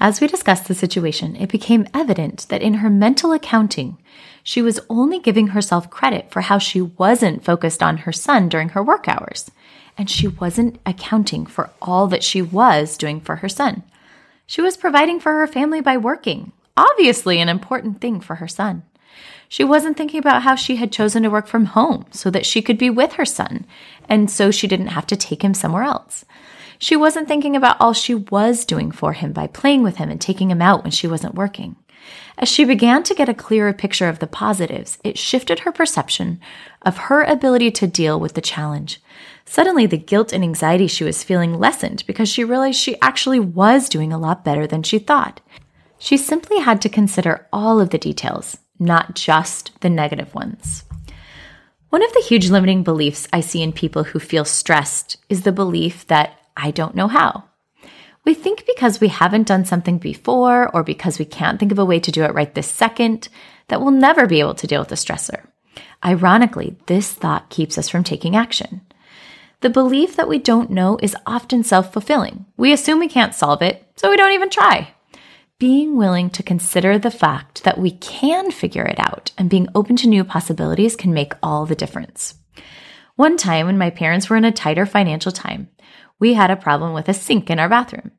As 0.00 0.22
we 0.22 0.26
discussed 0.26 0.68
the 0.68 0.74
situation, 0.74 1.36
it 1.36 1.50
became 1.50 1.86
evident 1.92 2.46
that 2.48 2.62
in 2.62 2.74
her 2.74 2.90
mental 2.90 3.32
accounting, 3.32 3.98
she 4.46 4.62
was 4.62 4.78
only 4.88 5.18
giving 5.18 5.48
herself 5.48 5.90
credit 5.90 6.30
for 6.30 6.42
how 6.42 6.56
she 6.56 6.80
wasn't 6.80 7.44
focused 7.44 7.82
on 7.82 7.96
her 7.96 8.12
son 8.12 8.48
during 8.48 8.68
her 8.68 8.82
work 8.82 9.08
hours, 9.08 9.50
and 9.98 10.08
she 10.08 10.28
wasn't 10.28 10.78
accounting 10.86 11.44
for 11.44 11.68
all 11.82 12.06
that 12.06 12.22
she 12.22 12.40
was 12.40 12.96
doing 12.96 13.20
for 13.20 13.34
her 13.36 13.48
son. 13.48 13.82
She 14.46 14.62
was 14.62 14.76
providing 14.76 15.18
for 15.18 15.32
her 15.32 15.48
family 15.48 15.80
by 15.80 15.96
working, 15.96 16.52
obviously 16.76 17.40
an 17.40 17.48
important 17.48 18.00
thing 18.00 18.20
for 18.20 18.36
her 18.36 18.46
son. 18.46 18.84
She 19.48 19.64
wasn't 19.64 19.96
thinking 19.96 20.20
about 20.20 20.42
how 20.42 20.54
she 20.54 20.76
had 20.76 20.92
chosen 20.92 21.24
to 21.24 21.28
work 21.28 21.48
from 21.48 21.64
home 21.64 22.06
so 22.12 22.30
that 22.30 22.46
she 22.46 22.62
could 22.62 22.78
be 22.78 22.88
with 22.88 23.14
her 23.14 23.24
son, 23.24 23.66
and 24.08 24.30
so 24.30 24.52
she 24.52 24.68
didn't 24.68 24.94
have 24.94 25.08
to 25.08 25.16
take 25.16 25.42
him 25.42 25.54
somewhere 25.54 25.82
else. 25.82 26.24
She 26.78 26.94
wasn't 26.94 27.26
thinking 27.26 27.56
about 27.56 27.80
all 27.80 27.92
she 27.92 28.14
was 28.14 28.64
doing 28.64 28.92
for 28.92 29.12
him 29.12 29.32
by 29.32 29.48
playing 29.48 29.82
with 29.82 29.96
him 29.96 30.08
and 30.08 30.20
taking 30.20 30.52
him 30.52 30.62
out 30.62 30.84
when 30.84 30.92
she 30.92 31.08
wasn't 31.08 31.34
working. 31.34 31.74
As 32.38 32.48
she 32.48 32.64
began 32.64 33.02
to 33.04 33.14
get 33.14 33.28
a 33.28 33.34
clearer 33.34 33.72
picture 33.72 34.08
of 34.08 34.18
the 34.18 34.26
positives, 34.26 34.98
it 35.02 35.18
shifted 35.18 35.60
her 35.60 35.72
perception 35.72 36.40
of 36.82 36.98
her 36.98 37.22
ability 37.22 37.70
to 37.72 37.86
deal 37.86 38.20
with 38.20 38.34
the 38.34 38.40
challenge. 38.40 39.00
Suddenly, 39.44 39.86
the 39.86 39.96
guilt 39.96 40.32
and 40.32 40.42
anxiety 40.42 40.86
she 40.86 41.04
was 41.04 41.24
feeling 41.24 41.58
lessened 41.58 42.04
because 42.06 42.28
she 42.28 42.44
realized 42.44 42.78
she 42.78 43.00
actually 43.00 43.40
was 43.40 43.88
doing 43.88 44.12
a 44.12 44.18
lot 44.18 44.44
better 44.44 44.66
than 44.66 44.82
she 44.82 44.98
thought. 44.98 45.40
She 45.98 46.16
simply 46.16 46.60
had 46.60 46.82
to 46.82 46.88
consider 46.88 47.46
all 47.52 47.80
of 47.80 47.90
the 47.90 47.98
details, 47.98 48.58
not 48.78 49.14
just 49.14 49.80
the 49.80 49.88
negative 49.88 50.34
ones. 50.34 50.84
One 51.88 52.02
of 52.02 52.12
the 52.12 52.24
huge 52.26 52.50
limiting 52.50 52.82
beliefs 52.82 53.28
I 53.32 53.40
see 53.40 53.62
in 53.62 53.72
people 53.72 54.04
who 54.04 54.18
feel 54.18 54.44
stressed 54.44 55.16
is 55.30 55.42
the 55.42 55.52
belief 55.52 56.06
that 56.08 56.38
I 56.56 56.70
don't 56.70 56.94
know 56.94 57.08
how. 57.08 57.44
We 58.26 58.34
think 58.34 58.66
because 58.66 59.00
we 59.00 59.08
haven't 59.08 59.46
done 59.46 59.64
something 59.64 59.98
before 59.98 60.68
or 60.74 60.82
because 60.82 61.18
we 61.18 61.24
can't 61.24 61.58
think 61.58 61.72
of 61.72 61.78
a 61.78 61.84
way 61.84 62.00
to 62.00 62.12
do 62.12 62.24
it 62.24 62.34
right 62.34 62.54
this 62.54 62.66
second 62.66 63.28
that 63.68 63.80
we'll 63.80 63.92
never 63.92 64.26
be 64.26 64.40
able 64.40 64.54
to 64.56 64.66
deal 64.66 64.80
with 64.80 64.88
the 64.88 64.96
stressor. 64.96 65.46
Ironically, 66.04 66.76
this 66.86 67.12
thought 67.12 67.48
keeps 67.48 67.78
us 67.78 67.88
from 67.88 68.04
taking 68.04 68.36
action. 68.36 68.82
The 69.60 69.70
belief 69.70 70.16
that 70.16 70.28
we 70.28 70.38
don't 70.38 70.70
know 70.70 70.98
is 71.00 71.16
often 71.24 71.62
self 71.62 71.92
fulfilling. 71.92 72.44
We 72.58 72.72
assume 72.72 72.98
we 72.98 73.08
can't 73.08 73.34
solve 73.34 73.62
it, 73.62 73.86
so 73.96 74.10
we 74.10 74.18
don't 74.18 74.32
even 74.32 74.50
try 74.50 74.92
being 75.58 75.96
willing 75.96 76.28
to 76.28 76.42
consider 76.42 76.98
the 76.98 77.10
fact 77.10 77.64
that 77.64 77.78
we 77.78 77.90
can 77.92 78.50
figure 78.50 78.84
it 78.84 78.98
out 78.98 79.32
and 79.38 79.48
being 79.48 79.68
open 79.74 79.96
to 79.96 80.06
new 80.06 80.22
possibilities 80.22 80.94
can 80.96 81.14
make 81.14 81.32
all 81.42 81.64
the 81.64 81.74
difference. 81.74 82.34
One 83.14 83.38
time 83.38 83.64
when 83.64 83.78
my 83.78 83.88
parents 83.88 84.28
were 84.28 84.36
in 84.36 84.44
a 84.44 84.52
tighter 84.52 84.84
financial 84.84 85.32
time, 85.32 85.70
we 86.18 86.34
had 86.34 86.50
a 86.50 86.56
problem 86.56 86.92
with 86.92 87.08
a 87.08 87.14
sink 87.14 87.48
in 87.48 87.58
our 87.58 87.70
bathroom. 87.70 88.10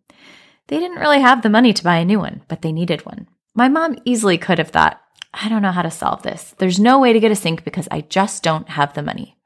They 0.67 0.79
didn't 0.79 0.99
really 0.99 1.21
have 1.21 1.41
the 1.41 1.49
money 1.49 1.73
to 1.73 1.83
buy 1.83 1.97
a 1.97 2.05
new 2.05 2.19
one, 2.19 2.41
but 2.47 2.61
they 2.61 2.71
needed 2.71 3.05
one. 3.05 3.27
My 3.55 3.69
mom 3.69 3.97
easily 4.05 4.37
could 4.37 4.57
have 4.59 4.69
thought, 4.69 5.01
I 5.33 5.49
don't 5.49 5.61
know 5.61 5.71
how 5.71 5.81
to 5.81 5.91
solve 5.91 6.23
this. 6.23 6.55
There's 6.57 6.79
no 6.79 6.99
way 6.99 7.13
to 7.13 7.19
get 7.19 7.31
a 7.31 7.35
sink 7.35 7.63
because 7.63 7.87
I 7.89 8.01
just 8.01 8.43
don't 8.43 8.69
have 8.69 8.93
the 8.93 9.01
money. 9.01 9.37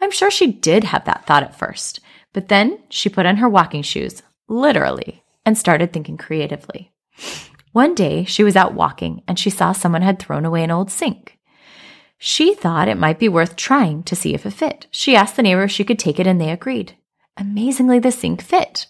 I'm 0.00 0.10
sure 0.10 0.30
she 0.30 0.52
did 0.52 0.84
have 0.84 1.04
that 1.04 1.26
thought 1.26 1.42
at 1.42 1.58
first, 1.58 2.00
but 2.32 2.48
then 2.48 2.78
she 2.88 3.08
put 3.08 3.26
on 3.26 3.36
her 3.36 3.48
walking 3.48 3.82
shoes, 3.82 4.22
literally, 4.48 5.22
and 5.44 5.56
started 5.56 5.92
thinking 5.92 6.16
creatively. 6.16 6.92
One 7.72 7.94
day, 7.94 8.24
she 8.24 8.44
was 8.44 8.56
out 8.56 8.74
walking 8.74 9.22
and 9.26 9.38
she 9.38 9.50
saw 9.50 9.72
someone 9.72 10.02
had 10.02 10.18
thrown 10.18 10.44
away 10.44 10.62
an 10.62 10.70
old 10.70 10.90
sink. 10.90 11.38
She 12.18 12.54
thought 12.54 12.88
it 12.88 12.98
might 12.98 13.18
be 13.18 13.28
worth 13.28 13.56
trying 13.56 14.02
to 14.04 14.14
see 14.14 14.34
if 14.34 14.46
it 14.46 14.52
fit. 14.52 14.86
She 14.90 15.16
asked 15.16 15.36
the 15.36 15.42
neighbor 15.42 15.64
if 15.64 15.70
she 15.70 15.84
could 15.84 15.98
take 15.98 16.20
it 16.20 16.26
and 16.26 16.40
they 16.40 16.50
agreed. 16.50 16.96
Amazingly, 17.36 17.98
the 17.98 18.12
sink 18.12 18.42
fit. 18.42 18.86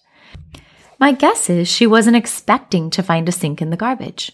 My 1.02 1.10
guess 1.10 1.50
is 1.50 1.66
she 1.66 1.84
wasn't 1.84 2.14
expecting 2.14 2.88
to 2.90 3.02
find 3.02 3.28
a 3.28 3.32
sink 3.32 3.60
in 3.60 3.70
the 3.70 3.76
garbage. 3.76 4.30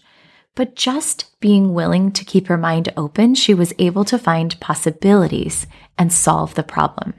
But 0.53 0.75
just 0.75 1.25
being 1.39 1.73
willing 1.73 2.11
to 2.11 2.23
keep 2.23 2.45
her 2.45 2.59
mind 2.59 2.93
open, 2.95 3.33
she 3.33 3.55
was 3.55 3.73
able 3.79 4.05
to 4.05 4.19
find 4.19 4.59
possibilities 4.59 5.65
and 5.97 6.13
solve 6.13 6.53
the 6.53 6.61
problem. 6.61 7.15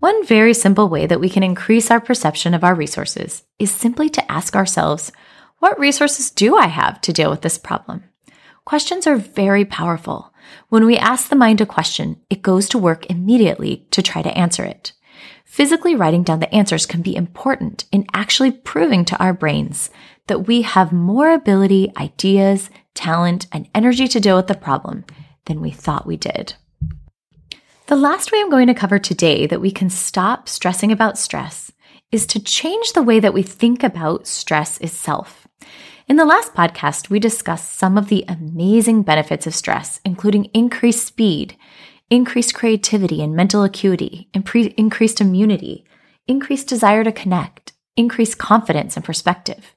One 0.00 0.26
very 0.26 0.54
simple 0.54 0.88
way 0.88 1.06
that 1.06 1.20
we 1.20 1.30
can 1.30 1.44
increase 1.44 1.88
our 1.88 2.00
perception 2.00 2.52
of 2.52 2.64
our 2.64 2.74
resources 2.74 3.44
is 3.60 3.70
simply 3.70 4.08
to 4.08 4.32
ask 4.32 4.56
ourselves 4.56 5.12
what 5.60 5.78
resources 5.78 6.32
do 6.32 6.56
I 6.56 6.66
have 6.66 7.00
to 7.02 7.12
deal 7.12 7.30
with 7.30 7.42
this 7.42 7.58
problem? 7.58 8.02
Questions 8.64 9.06
are 9.06 9.14
very 9.14 9.64
powerful. 9.64 10.34
When 10.68 10.84
we 10.84 10.98
ask 10.98 11.28
the 11.28 11.36
mind 11.36 11.60
a 11.60 11.66
question, 11.66 12.20
it 12.28 12.42
goes 12.42 12.68
to 12.70 12.78
work 12.78 13.06
immediately 13.06 13.86
to 13.92 14.02
try 14.02 14.20
to 14.22 14.36
answer 14.36 14.64
it. 14.64 14.94
Physically 15.56 15.94
writing 15.94 16.22
down 16.22 16.40
the 16.40 16.54
answers 16.54 16.84
can 16.84 17.00
be 17.00 17.16
important 17.16 17.86
in 17.90 18.04
actually 18.12 18.50
proving 18.50 19.06
to 19.06 19.16
our 19.16 19.32
brains 19.32 19.88
that 20.26 20.46
we 20.46 20.60
have 20.60 20.92
more 20.92 21.30
ability, 21.30 21.90
ideas, 21.96 22.68
talent, 22.92 23.46
and 23.50 23.66
energy 23.74 24.06
to 24.06 24.20
deal 24.20 24.36
with 24.36 24.48
the 24.48 24.54
problem 24.54 25.06
than 25.46 25.62
we 25.62 25.70
thought 25.70 26.06
we 26.06 26.18
did. 26.18 26.52
The 27.86 27.96
last 27.96 28.30
way 28.30 28.40
I'm 28.40 28.50
going 28.50 28.66
to 28.66 28.74
cover 28.74 28.98
today 28.98 29.46
that 29.46 29.62
we 29.62 29.70
can 29.70 29.88
stop 29.88 30.46
stressing 30.46 30.92
about 30.92 31.16
stress 31.16 31.72
is 32.12 32.26
to 32.26 32.38
change 32.38 32.92
the 32.92 33.02
way 33.02 33.18
that 33.18 33.32
we 33.32 33.42
think 33.42 33.82
about 33.82 34.26
stress 34.26 34.76
itself. 34.82 35.48
In 36.06 36.16
the 36.16 36.26
last 36.26 36.52
podcast, 36.52 37.08
we 37.08 37.18
discussed 37.18 37.78
some 37.78 37.96
of 37.96 38.08
the 38.08 38.26
amazing 38.28 39.04
benefits 39.04 39.46
of 39.46 39.54
stress, 39.54 40.02
including 40.04 40.50
increased 40.52 41.06
speed, 41.06 41.56
increased 42.10 42.54
creativity 42.54 43.20
and 43.22 43.34
mental 43.34 43.64
acuity, 43.64 44.28
impre- 44.32 44.72
increased 44.76 45.20
immunity, 45.20 45.84
increased 46.28 46.68
desire 46.68 47.02
to 47.02 47.10
connect, 47.10 47.72
increased 47.96 48.38
confidence 48.38 48.96
and 48.96 49.04
perspective. 49.04 49.74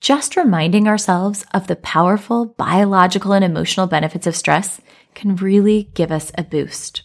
just 0.00 0.36
reminding 0.36 0.86
ourselves 0.86 1.44
of 1.52 1.66
the 1.66 1.76
powerful 1.76 2.46
biological 2.46 3.32
and 3.32 3.44
emotional 3.44 3.86
benefits 3.86 4.26
of 4.26 4.36
stress 4.36 4.80
can 5.14 5.36
really 5.36 5.90
give 5.94 6.12
us 6.12 6.30
a 6.36 6.44
boost. 6.44 7.02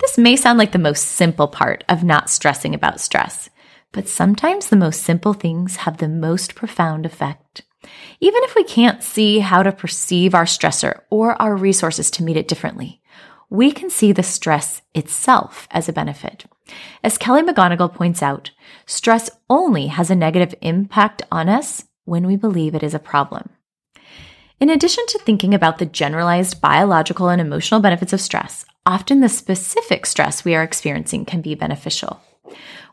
This 0.00 0.18
may 0.18 0.36
sound 0.36 0.58
like 0.58 0.72
the 0.72 0.78
most 0.78 1.04
simple 1.04 1.48
part 1.48 1.84
of 1.88 2.04
not 2.04 2.30
stressing 2.30 2.74
about 2.74 3.00
stress, 3.00 3.50
but 3.92 4.08
sometimes 4.08 4.66
the 4.68 4.76
most 4.76 5.02
simple 5.02 5.32
things 5.32 5.76
have 5.76 5.98
the 5.98 6.08
most 6.08 6.54
profound 6.54 7.06
effect. 7.06 7.62
Even 8.20 8.42
if 8.42 8.54
we 8.54 8.64
can't 8.64 9.02
see 9.02 9.38
how 9.38 9.62
to 9.62 9.72
perceive 9.72 10.34
our 10.34 10.44
stressor 10.44 11.00
or 11.10 11.40
our 11.40 11.56
resources 11.56 12.10
to 12.10 12.22
meet 12.22 12.36
it 12.36 12.48
differently, 12.48 13.00
we 13.50 13.70
can 13.70 13.90
see 13.90 14.12
the 14.12 14.22
stress 14.22 14.82
itself 14.94 15.68
as 15.70 15.88
a 15.88 15.92
benefit. 15.92 16.46
As 17.04 17.18
Kelly 17.18 17.42
McGonigal 17.42 17.94
points 17.94 18.22
out, 18.22 18.50
stress 18.86 19.30
only 19.48 19.86
has 19.86 20.10
a 20.10 20.16
negative 20.16 20.54
impact 20.62 21.22
on 21.30 21.48
us 21.48 21.84
when 22.04 22.26
we 22.26 22.36
believe 22.36 22.74
it 22.74 22.82
is 22.82 22.94
a 22.94 22.98
problem. 22.98 23.50
In 24.58 24.70
addition 24.70 25.04
to 25.08 25.18
thinking 25.18 25.54
about 25.54 25.78
the 25.78 25.86
generalized 25.86 26.60
biological 26.60 27.28
and 27.28 27.40
emotional 27.40 27.80
benefits 27.80 28.12
of 28.12 28.20
stress, 28.20 28.64
often 28.86 29.20
the 29.20 29.28
specific 29.28 30.06
stress 30.06 30.44
we 30.44 30.54
are 30.54 30.62
experiencing 30.62 31.24
can 31.24 31.42
be 31.42 31.54
beneficial. 31.54 32.20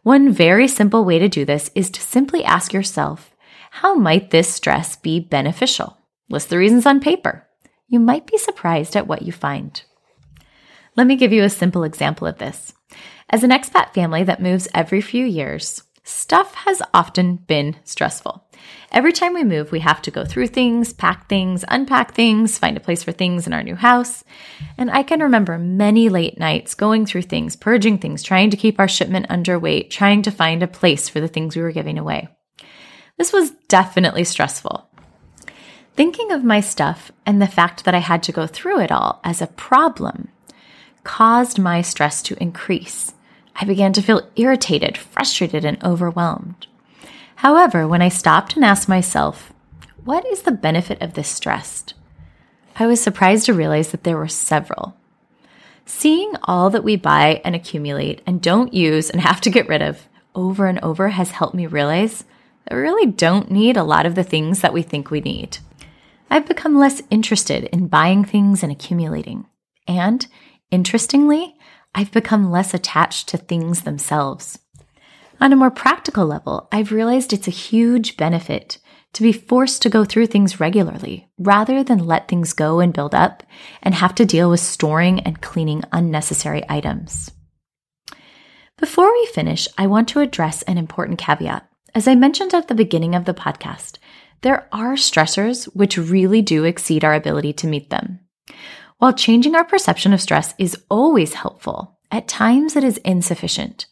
One 0.04 0.32
very 0.32 0.68
simple 0.68 1.06
way 1.06 1.20
to 1.20 1.30
do 1.30 1.46
this 1.46 1.72
is 1.74 1.90
to 1.92 2.02
simply 2.02 2.44
ask 2.44 2.74
yourself, 2.74 3.34
how 3.72 3.96
might 3.96 4.30
this 4.30 4.54
stress 4.54 4.98
be 4.98 5.20
beneficial? 5.20 5.98
List 6.30 6.50
the 6.50 6.58
reasons 6.58 6.86
on 6.86 7.00
paper. 7.00 7.48
You 7.88 8.00
might 8.00 8.28
be 8.28 8.38
surprised 8.38 8.96
at 8.96 9.08
what 9.08 9.22
you 9.22 9.32
find. 9.32 9.82
Let 10.96 11.08
me 11.08 11.16
give 11.16 11.34
you 11.34 11.44
a 11.44 11.50
simple 11.50 11.84
example 11.84 12.28
of 12.28 12.38
this. 12.38 12.74
As 13.30 13.44
an 13.44 13.50
expat 13.50 13.94
family 13.94 14.24
that 14.24 14.42
moves 14.42 14.68
every 14.76 15.02
few 15.02 15.26
years, 15.26 15.82
stuff 16.04 16.54
has 16.54 16.84
often 16.94 17.38
been 17.38 17.78
stressful. 17.84 18.46
Every 18.92 19.12
time 19.12 19.34
we 19.34 19.44
move, 19.44 19.72
we 19.72 19.80
have 19.80 20.04
to 20.04 20.12
go 20.12 20.24
through 20.24 20.48
things, 20.48 20.94
pack 20.94 21.28
things, 21.28 21.66
unpack 21.68 22.14
things, 22.14 22.60
find 22.60 22.78
a 22.78 22.82
place 22.82 23.04
for 23.04 23.12
things 23.12 23.48
in 23.48 23.54
our 23.54 23.64
new 23.64 23.76
house. 23.76 24.24
And 24.78 24.92
I 24.92 25.02
can 25.02 25.20
remember 25.20 25.58
many 25.58 26.10
late 26.10 26.38
nights 26.38 26.76
going 26.76 27.08
through 27.08 27.24
things, 27.24 27.56
purging 27.56 27.98
things, 27.98 28.22
trying 28.22 28.52
to 28.52 28.58
keep 28.58 28.80
our 28.80 28.88
shipment 28.88 29.30
underweight, 29.30 29.90
trying 29.90 30.22
to 30.22 30.32
find 30.32 30.62
a 30.62 30.68
place 30.68 31.10
for 31.10 31.20
the 31.20 31.28
things 31.28 31.56
we 31.56 31.64
were 31.64 31.72
giving 31.72 31.98
away. 31.98 32.28
This 33.18 33.34
was 33.34 33.52
definitely 33.68 34.26
stressful. 34.26 34.88
Thinking 35.96 36.32
of 36.32 36.44
my 36.44 36.60
stuff 36.60 37.12
and 37.26 37.42
the 37.42 37.48
fact 37.48 37.86
that 37.86 37.96
I 37.96 38.00
had 38.00 38.22
to 38.24 38.32
go 38.32 38.46
through 38.46 38.82
it 38.82 38.92
all 38.92 39.20
as 39.24 39.42
a 39.42 39.48
problem 39.48 40.30
caused 41.04 41.60
my 41.60 41.82
stress 41.82 42.22
to 42.24 42.42
increase. 42.42 43.14
I 43.56 43.66
began 43.66 43.94
to 43.94 44.02
feel 44.02 44.30
irritated, 44.36 44.98
frustrated, 44.98 45.64
and 45.66 45.84
overwhelmed. 45.84 46.68
However, 47.38 47.88
when 47.88 48.02
I 48.02 48.10
stopped 48.10 48.56
and 48.56 48.64
asked 48.64 48.90
myself, 48.90 49.54
what 50.06 50.26
is 50.26 50.42
the 50.42 50.52
benefit 50.52 51.02
of 51.02 51.14
this 51.14 51.30
stress? 51.30 51.86
I 52.76 52.88
was 52.88 53.02
surprised 53.02 53.46
to 53.46 53.54
realize 53.54 53.92
that 53.92 54.04
there 54.04 54.18
were 54.18 54.28
several. 54.28 54.96
Seeing 55.86 56.34
all 56.44 56.70
that 56.70 56.84
we 56.84 56.96
buy 56.96 57.42
and 57.44 57.56
accumulate 57.56 58.22
and 58.26 58.42
don't 58.42 58.74
use 58.74 59.10
and 59.10 59.22
have 59.30 59.42
to 59.42 59.50
get 59.50 59.68
rid 59.68 59.82
of 59.82 60.08
over 60.36 60.66
and 60.68 60.80
over 60.80 61.10
has 61.10 61.32
helped 61.32 61.54
me 61.54 61.68
realize 61.68 62.24
that 62.66 62.76
we 62.76 62.82
really 62.82 63.12
don't 63.12 63.52
need 63.52 63.78
a 63.78 63.84
lot 63.84 64.06
of 64.06 64.16
the 64.16 64.24
things 64.24 64.62
that 64.62 64.74
we 64.74 64.82
think 64.82 65.12
we 65.12 65.20
need. 65.20 65.58
I've 66.30 66.48
become 66.48 66.78
less 66.78 67.04
interested 67.12 67.66
in 67.66 67.88
buying 67.88 68.26
things 68.26 68.64
and 68.64 68.72
accumulating. 68.72 69.46
And 69.88 70.26
interestingly, 70.74 71.56
I've 71.94 72.12
become 72.12 72.52
less 72.52 72.74
attached 72.74 73.30
to 73.30 73.38
things 73.38 73.84
themselves. 73.84 74.58
On 75.40 75.54
a 75.54 75.56
more 75.56 75.72
practical 75.72 76.26
level, 76.26 76.68
I've 76.72 76.92
realized 76.92 77.32
it's 77.32 77.48
a 77.48 77.52
huge 77.52 78.18
benefit 78.18 78.80
to 79.14 79.22
be 79.22 79.32
forced 79.32 79.84
to 79.84 79.90
go 79.90 80.04
through 80.04 80.26
things 80.26 80.60
regularly 80.60 81.30
rather 81.38 81.84
than 81.84 82.08
let 82.08 82.28
things 82.28 82.54
go 82.54 82.80
and 82.80 82.94
build 82.94 83.14
up 83.14 83.44
and 83.84 83.94
have 83.94 84.16
to 84.16 84.26
deal 84.26 84.50
with 84.50 84.60
storing 84.60 85.20
and 85.20 85.42
cleaning 85.42 85.84
unnecessary 85.92 86.64
items. 86.68 87.32
Before 88.80 89.14
we 89.14 89.28
finish, 89.28 89.68
I 89.78 89.86
want 89.86 90.08
to 90.10 90.20
address 90.20 90.64
an 90.64 90.80
important 90.80 91.20
caveat. 91.20 91.70
As 91.94 92.08
I 92.08 92.16
mentioned 92.16 92.56
at 92.56 92.68
the 92.68 92.76
beginning 92.76 93.14
of 93.14 93.26
the 93.26 93.36
podcast, 93.36 94.00
there 94.42 94.68
are 94.74 94.96
stressors 94.96 95.66
which 95.76 95.98
really 95.98 96.42
do 96.42 96.64
exceed 96.64 97.06
our 97.06 97.14
ability 97.14 97.54
to 97.54 97.68
meet 97.68 97.92
them. 97.92 98.20
While 99.04 99.12
changing 99.12 99.54
our 99.54 99.66
perception 99.66 100.14
of 100.14 100.22
stress 100.22 100.56
is 100.58 100.78
always 100.90 101.34
helpful, 101.34 102.00
at 102.10 102.30
times 102.30 102.78
it 102.78 102.86
is 102.86 103.00
insufficient. 103.00 103.86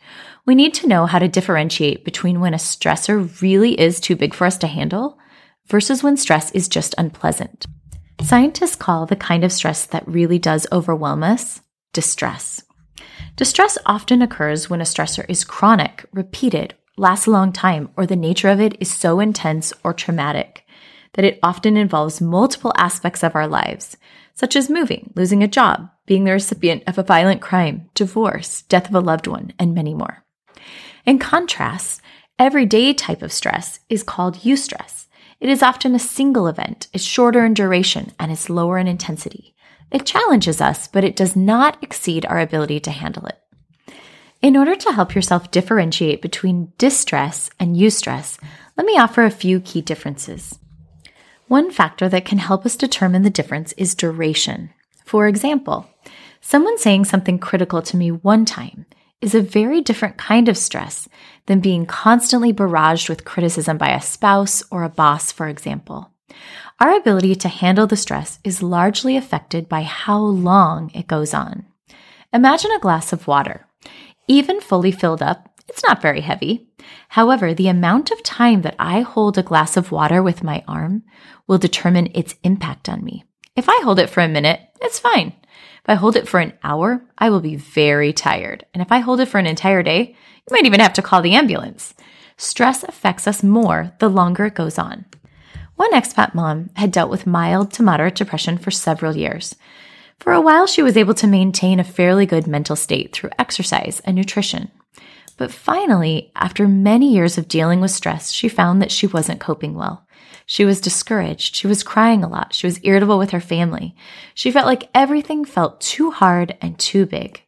We 0.46 0.56
need 0.56 0.74
to 0.76 0.88
know 0.88 1.06
how 1.06 1.20
to 1.20 1.28
differentiate 1.28 2.06
between 2.06 2.40
when 2.40 2.54
a 2.54 2.58
stressor 2.58 3.42
really 3.42 3.78
is 3.78 4.00
too 4.00 4.16
big 4.16 4.34
for 4.34 4.46
us 4.46 4.58
to 4.60 4.68
handle 4.68 5.20
versus 5.68 6.02
when 6.02 6.16
stress 6.16 6.50
is 6.52 6.70
just 6.70 6.96
unpleasant. 6.98 7.66
Scientists 8.22 8.78
call 8.78 9.06
the 9.06 9.18
kind 9.18 9.44
of 9.44 9.52
stress 9.52 9.86
that 9.88 10.08
really 10.08 10.40
does 10.40 10.66
overwhelm 10.72 11.24
us 11.24 11.60
distress. 11.92 12.64
Distress 13.36 13.78
often 13.86 14.22
occurs 14.22 14.70
when 14.70 14.80
a 14.80 14.86
stressor 14.86 15.26
is 15.28 15.44
chronic, 15.44 16.06
repeated, 16.14 16.74
lasts 16.96 17.28
a 17.28 17.32
long 17.32 17.52
time, 17.52 17.90
or 17.98 18.06
the 18.06 18.16
nature 18.16 18.48
of 18.48 18.62
it 18.62 18.78
is 18.80 18.90
so 18.90 19.20
intense 19.20 19.74
or 19.84 19.92
traumatic 19.92 20.64
that 21.16 21.26
it 21.26 21.40
often 21.44 21.76
involves 21.76 22.22
multiple 22.22 22.74
aspects 22.78 23.24
of 23.24 23.36
our 23.36 23.48
lives, 23.48 23.98
such 24.34 24.56
as 24.56 24.70
moving, 24.70 25.12
losing 25.16 25.44
a 25.44 25.48
job, 25.48 25.90
being 26.06 26.24
the 26.24 26.32
recipient 26.32 26.84
of 26.88 26.98
a 26.98 27.04
violent 27.04 27.42
crime, 27.42 27.90
divorce, 27.94 28.64
death 28.64 28.90
of 28.90 28.96
a 28.96 29.00
loved 29.00 29.28
one, 29.28 29.54
and 29.60 29.74
many 29.74 29.94
more. 29.94 30.24
In 31.06 31.20
contrast, 31.20 32.02
everyday 32.38 32.94
type 32.94 33.22
of 33.22 33.32
stress 33.32 33.80
is 33.90 34.04
called 34.04 34.38
eustress. 34.38 35.08
It 35.40 35.50
is 35.50 35.64
often 35.64 35.96
a 35.96 36.00
single 36.00 36.48
event, 36.48 36.88
it's 36.94 37.04
shorter 37.04 37.46
in 37.46 37.54
duration, 37.54 38.12
and 38.20 38.32
it's 38.32 38.50
lower 38.50 38.78
in 38.78 38.88
intensity. 38.88 39.56
It 39.92 40.06
challenges 40.06 40.62
us, 40.62 40.88
but 40.88 41.04
it 41.04 41.16
does 41.16 41.36
not 41.36 41.82
exceed 41.84 42.26
our 42.26 42.40
ability 42.40 42.80
to 42.82 42.92
handle 42.92 43.26
it. 43.26 43.38
In 44.42 44.58
order 44.58 44.76
to 44.76 44.92
help 44.94 45.14
yourself 45.14 45.52
differentiate 45.52 46.22
between 46.22 46.74
distress 46.78 47.50
and 47.60 47.76
eustress, 47.76 48.40
let 48.78 48.86
me 48.86 48.98
offer 48.98 49.24
a 49.24 49.30
few 49.30 49.60
key 49.60 49.82
differences. 49.82 50.58
One 51.52 51.70
factor 51.70 52.08
that 52.08 52.24
can 52.24 52.38
help 52.38 52.66
us 52.66 52.78
determine 52.78 53.24
the 53.24 53.30
difference 53.30 53.74
is 53.74 53.94
duration. 53.94 54.70
For 55.04 55.28
example, 55.28 55.86
someone 56.40 56.78
saying 56.78 57.04
something 57.04 57.40
critical 57.40 57.82
to 57.82 57.98
me 57.98 58.10
one 58.10 58.46
time 58.46 58.86
is 59.20 59.36
a 59.36 59.42
very 59.42 59.82
different 59.82 60.16
kind 60.16 60.48
of 60.48 60.58
stress 60.58 61.10
than 61.48 61.60
being 61.60 61.86
constantly 61.86 62.54
barraged 62.54 63.10
with 63.10 63.26
criticism 63.26 63.78
by 63.78 63.90
a 63.90 64.00
spouse 64.00 64.64
or 64.72 64.84
a 64.84 64.90
boss, 64.90 65.34
for 65.34 65.50
example. 65.50 66.10
Our 66.80 66.96
ability 66.96 67.36
to 67.36 67.50
handle 67.50 67.86
the 67.86 67.98
stress 67.98 68.40
is 68.46 68.64
largely 68.64 69.18
affected 69.18 69.68
by 69.68 69.82
how 69.82 70.20
long 70.20 70.90
it 70.94 71.08
goes 71.08 71.34
on. 71.34 71.66
Imagine 72.32 72.72
a 72.72 72.80
glass 72.80 73.12
of 73.12 73.28
water. 73.28 73.68
Even 74.26 74.62
fully 74.62 74.94
filled 74.94 75.22
up, 75.22 75.51
it's 75.72 75.84
not 75.84 76.02
very 76.02 76.20
heavy. 76.20 76.68
However, 77.08 77.54
the 77.54 77.70
amount 77.70 78.12
of 78.12 78.22
time 78.24 78.62
that 78.64 78.76
I 78.78 79.02
hold 79.02 79.38
a 79.38 79.44
glass 79.44 79.78
of 79.78 79.90
water 79.90 80.22
with 80.22 80.44
my 80.44 80.66
arm 80.68 81.04
will 81.48 81.58
determine 81.58 82.12
its 82.14 82.36
impact 82.44 82.90
on 82.90 83.06
me. 83.06 83.24
If 83.56 83.70
I 83.70 83.80
hold 83.82 83.98
it 83.98 84.10
for 84.10 84.20
a 84.20 84.28
minute, 84.28 84.60
it's 84.82 85.00
fine. 85.00 85.28
If 85.30 85.88
I 85.88 85.94
hold 85.94 86.18
it 86.18 86.28
for 86.28 86.42
an 86.42 86.52
hour, 86.62 87.06
I 87.18 87.30
will 87.30 87.40
be 87.40 87.56
very 87.56 88.12
tired. 88.12 88.66
And 88.74 88.82
if 88.82 88.92
I 88.92 89.00
hold 89.00 89.22
it 89.22 89.30
for 89.30 89.38
an 89.38 89.46
entire 89.46 89.82
day, 89.82 90.10
you 90.10 90.52
might 90.52 90.66
even 90.66 90.82
have 90.82 90.92
to 90.94 91.02
call 91.02 91.22
the 91.22 91.36
ambulance. 91.36 91.94
Stress 92.36 92.84
affects 92.84 93.26
us 93.26 93.42
more 93.42 93.94
the 94.00 94.10
longer 94.10 94.48
it 94.48 94.56
goes 94.56 94.78
on. 94.78 95.06
One 95.78 95.94
expat 95.94 96.36
mom 96.36 96.70
had 96.76 96.92
dealt 96.92 97.10
with 97.10 97.26
mild 97.26 97.72
to 97.74 97.84
moderate 97.84 98.16
depression 98.16 98.58
for 98.58 98.72
several 98.72 99.16
years. 99.16 99.56
For 100.20 100.34
a 100.34 100.42
while, 100.42 100.68
she 100.68 100.84
was 100.84 100.98
able 100.98 101.14
to 101.14 101.28
maintain 101.28 101.80
a 101.80 101.86
fairly 101.86 102.26
good 102.26 102.46
mental 102.46 102.76
state 102.76 103.14
through 103.14 103.32
exercise 103.40 104.02
and 104.04 104.18
nutrition. 104.18 104.70
But 105.42 105.52
finally, 105.52 106.32
after 106.36 106.68
many 106.68 107.12
years 107.12 107.40
of 107.40 107.48
dealing 107.48 107.82
with 107.82 107.90
stress, 107.90 108.32
she 108.32 108.48
found 108.48 108.80
that 108.80 108.92
she 108.92 109.08
wasn't 109.08 109.40
coping 109.40 109.74
well. 109.74 110.06
She 110.46 110.66
was 110.66 110.80
discouraged. 110.80 111.56
She 111.56 111.66
was 111.66 111.82
crying 111.82 112.24
a 112.24 112.28
lot. 112.28 112.54
She 112.54 112.68
was 112.68 112.80
irritable 112.84 113.18
with 113.18 113.32
her 113.32 113.42
family. 113.42 113.96
She 114.36 114.52
felt 114.52 114.68
like 114.68 114.92
everything 114.94 115.44
felt 115.44 115.82
too 115.82 116.12
hard 116.12 116.56
and 116.62 116.78
too 116.78 117.08
big. 117.08 117.42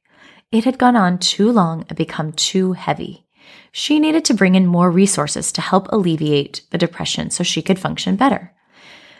It 0.51 0.63
had 0.63 0.79
gone 0.79 0.95
on 0.95 1.19
too 1.19 1.51
long 1.51 1.85
and 1.87 1.95
become 1.95 2.31
too 2.31 2.73
heavy. 2.73 3.27
She 3.71 3.99
needed 3.99 4.25
to 4.25 4.33
bring 4.33 4.55
in 4.55 4.65
more 4.65 4.89
resources 4.89 5.51
to 5.51 5.61
help 5.61 5.87
alleviate 5.91 6.63
the 6.71 6.79
depression 6.79 7.29
so 7.29 7.43
she 7.43 7.61
could 7.61 7.77
function 7.77 8.15
better. 8.15 8.53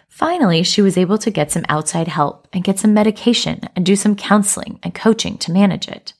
Finally, 0.09 0.63
she 0.63 0.81
was 0.81 0.97
able 0.97 1.19
to 1.19 1.29
get 1.29 1.51
some 1.51 1.65
outside 1.69 2.07
help 2.07 2.47
and 2.51 2.63
get 2.63 2.79
some 2.79 2.95
medication 2.95 3.69
and 3.75 3.85
do 3.85 3.95
some 3.95 4.15
counseling 4.15 4.79
and 4.81 4.95
coaching 4.95 5.37
to 5.37 5.51
manage 5.51 5.87
it. 5.87 6.13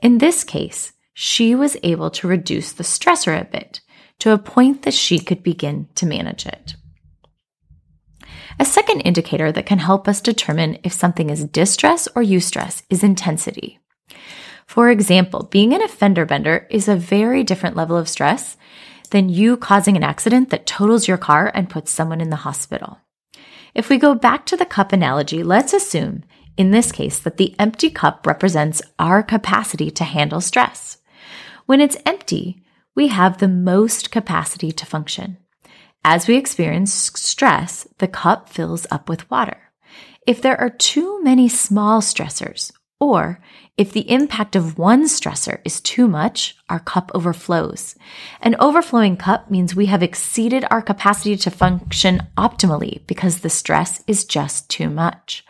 In 0.00 0.18
this 0.18 0.44
case, 0.44 0.92
she 1.20 1.52
was 1.52 1.76
able 1.82 2.10
to 2.10 2.28
reduce 2.28 2.70
the 2.70 2.84
stressor 2.84 3.40
a 3.40 3.44
bit 3.44 3.80
to 4.20 4.30
a 4.30 4.38
point 4.38 4.82
that 4.82 4.94
she 4.94 5.18
could 5.18 5.42
begin 5.42 5.88
to 5.96 6.06
manage 6.06 6.46
it. 6.46 6.76
A 8.60 8.64
second 8.64 9.00
indicator 9.00 9.50
that 9.50 9.66
can 9.66 9.80
help 9.80 10.06
us 10.06 10.20
determine 10.20 10.78
if 10.84 10.92
something 10.92 11.28
is 11.28 11.44
distress 11.46 12.06
or 12.14 12.22
eustress 12.22 12.84
is 12.88 13.02
intensity. 13.02 13.80
For 14.64 14.90
example, 14.90 15.48
being 15.50 15.74
an 15.74 15.82
offender 15.82 16.24
bender 16.24 16.68
is 16.70 16.86
a 16.86 16.94
very 16.94 17.42
different 17.42 17.74
level 17.74 17.96
of 17.96 18.08
stress 18.08 18.56
than 19.10 19.28
you 19.28 19.56
causing 19.56 19.96
an 19.96 20.04
accident 20.04 20.50
that 20.50 20.66
totals 20.66 21.08
your 21.08 21.18
car 21.18 21.50
and 21.52 21.68
puts 21.68 21.90
someone 21.90 22.20
in 22.20 22.30
the 22.30 22.36
hospital. 22.46 23.00
If 23.74 23.88
we 23.88 23.98
go 23.98 24.14
back 24.14 24.46
to 24.46 24.56
the 24.56 24.64
cup 24.64 24.92
analogy, 24.92 25.42
let's 25.42 25.72
assume, 25.72 26.22
in 26.56 26.70
this 26.70 26.92
case, 26.92 27.18
that 27.18 27.38
the 27.38 27.56
empty 27.58 27.90
cup 27.90 28.24
represents 28.24 28.82
our 29.00 29.20
capacity 29.24 29.90
to 29.90 30.04
handle 30.04 30.40
stress. 30.40 30.98
When 31.68 31.82
it's 31.82 31.98
empty, 32.06 32.62
we 32.96 33.08
have 33.08 33.36
the 33.36 33.46
most 33.46 34.10
capacity 34.10 34.72
to 34.72 34.86
function. 34.86 35.36
As 36.02 36.26
we 36.26 36.38
experience 36.38 36.94
stress, 36.94 37.86
the 37.98 38.08
cup 38.08 38.48
fills 38.48 38.86
up 38.90 39.06
with 39.06 39.30
water. 39.30 39.58
If 40.26 40.40
there 40.40 40.58
are 40.58 40.70
too 40.70 41.22
many 41.22 41.46
small 41.46 42.00
stressors, 42.00 42.72
or 42.98 43.42
if 43.76 43.92
the 43.92 44.10
impact 44.10 44.56
of 44.56 44.78
one 44.78 45.04
stressor 45.04 45.60
is 45.62 45.82
too 45.82 46.08
much, 46.08 46.56
our 46.70 46.80
cup 46.80 47.10
overflows. 47.14 47.96
An 48.40 48.56
overflowing 48.58 49.18
cup 49.18 49.50
means 49.50 49.74
we 49.74 49.86
have 49.86 50.02
exceeded 50.02 50.64
our 50.70 50.80
capacity 50.80 51.36
to 51.36 51.50
function 51.50 52.22
optimally 52.38 53.06
because 53.06 53.40
the 53.40 53.50
stress 53.50 54.02
is 54.06 54.24
just 54.24 54.70
too 54.70 54.88
much. 54.88 55.44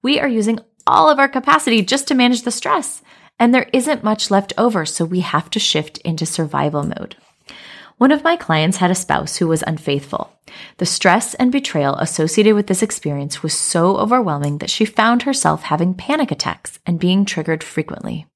We 0.00 0.18
are 0.18 0.28
using 0.28 0.60
all 0.86 1.10
of 1.10 1.18
our 1.18 1.28
capacity 1.28 1.82
just 1.82 2.08
to 2.08 2.14
manage 2.14 2.44
the 2.44 2.50
stress, 2.50 3.02
and 3.38 3.54
there 3.54 3.68
isn't 3.72 4.04
much 4.04 4.30
left 4.30 4.52
over, 4.58 4.84
so 4.84 5.04
we 5.04 5.20
have 5.20 5.50
to 5.50 5.58
shift 5.58 5.98
into 5.98 6.26
survival 6.26 6.82
mode. 6.82 7.16
One 7.98 8.12
of 8.12 8.22
my 8.22 8.36
clients 8.36 8.76
had 8.76 8.90
a 8.90 8.94
spouse 8.94 9.36
who 9.36 9.48
was 9.48 9.64
unfaithful. 9.66 10.32
The 10.76 10.86
stress 10.86 11.34
and 11.34 11.50
betrayal 11.50 11.96
associated 11.96 12.54
with 12.54 12.68
this 12.68 12.82
experience 12.82 13.42
was 13.42 13.54
so 13.54 13.96
overwhelming 13.96 14.58
that 14.58 14.70
she 14.70 14.84
found 14.84 15.22
herself 15.22 15.64
having 15.64 15.94
panic 15.94 16.30
attacks 16.30 16.78
and 16.86 17.00
being 17.00 17.24
triggered 17.24 17.64
frequently. 17.64 18.26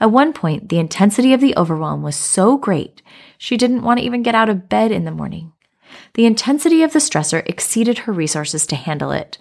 At 0.00 0.10
one 0.10 0.32
point, 0.32 0.68
the 0.68 0.78
intensity 0.78 1.32
of 1.32 1.40
the 1.40 1.56
overwhelm 1.56 2.02
was 2.02 2.16
so 2.16 2.56
great, 2.56 3.02
she 3.38 3.56
didn't 3.56 3.82
want 3.82 4.00
to 4.00 4.04
even 4.04 4.22
get 4.22 4.34
out 4.34 4.48
of 4.48 4.68
bed 4.68 4.92
in 4.92 5.04
the 5.04 5.10
morning. 5.10 5.52
The 6.14 6.26
intensity 6.26 6.82
of 6.82 6.92
the 6.92 6.98
stressor 6.98 7.46
exceeded 7.46 7.98
her 7.98 8.12
resources 8.12 8.66
to 8.66 8.76
handle 8.76 9.12
it, 9.12 9.38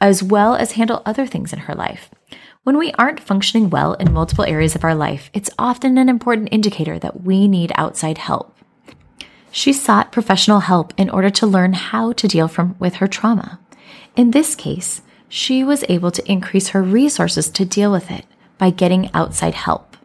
as 0.00 0.22
well 0.22 0.54
as 0.54 0.72
handle 0.72 1.02
other 1.04 1.26
things 1.26 1.52
in 1.52 1.60
her 1.60 1.74
life. 1.74 2.10
When 2.66 2.78
we 2.78 2.90
aren't 2.98 3.20
functioning 3.20 3.70
well 3.70 3.92
in 3.92 4.12
multiple 4.12 4.42
areas 4.42 4.74
of 4.74 4.82
our 4.82 4.96
life, 4.96 5.30
it's 5.32 5.50
often 5.56 5.96
an 5.98 6.08
important 6.08 6.48
indicator 6.50 6.98
that 6.98 7.22
we 7.22 7.46
need 7.46 7.70
outside 7.76 8.18
help. 8.18 8.58
She 9.52 9.72
sought 9.72 10.10
professional 10.10 10.58
help 10.58 10.92
in 10.96 11.08
order 11.08 11.30
to 11.30 11.46
learn 11.46 11.74
how 11.74 12.10
to 12.14 12.26
deal 12.26 12.48
from, 12.48 12.74
with 12.80 12.94
her 12.94 13.06
trauma. 13.06 13.60
In 14.16 14.32
this 14.32 14.56
case, 14.56 15.02
she 15.28 15.62
was 15.62 15.84
able 15.88 16.10
to 16.10 16.28
increase 16.28 16.70
her 16.70 16.82
resources 16.82 17.48
to 17.50 17.64
deal 17.64 17.92
with 17.92 18.10
it 18.10 18.24
by 18.58 18.70
getting 18.70 19.14
outside 19.14 19.54
help. 19.54 19.96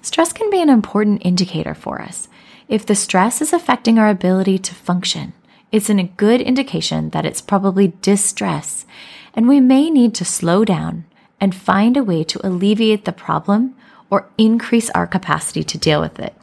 Stress 0.00 0.32
can 0.32 0.48
be 0.48 0.62
an 0.62 0.70
important 0.70 1.20
indicator 1.22 1.74
for 1.74 2.00
us. 2.00 2.28
If 2.66 2.86
the 2.86 2.94
stress 2.94 3.42
is 3.42 3.52
affecting 3.52 3.98
our 3.98 4.08
ability 4.08 4.56
to 4.60 4.74
function, 4.74 5.34
it's 5.70 5.90
a 5.90 6.02
good 6.02 6.40
indication 6.40 7.10
that 7.10 7.26
it's 7.26 7.42
probably 7.42 7.92
distress, 8.00 8.86
and 9.34 9.46
we 9.46 9.60
may 9.60 9.90
need 9.90 10.14
to 10.14 10.24
slow 10.24 10.64
down 10.64 11.04
and 11.40 11.54
find 11.54 11.96
a 11.96 12.04
way 12.04 12.24
to 12.24 12.46
alleviate 12.46 13.04
the 13.04 13.12
problem 13.12 13.74
or 14.10 14.28
increase 14.38 14.90
our 14.90 15.06
capacity 15.06 15.62
to 15.62 15.78
deal 15.78 16.00
with 16.00 16.18
it. 16.18 16.34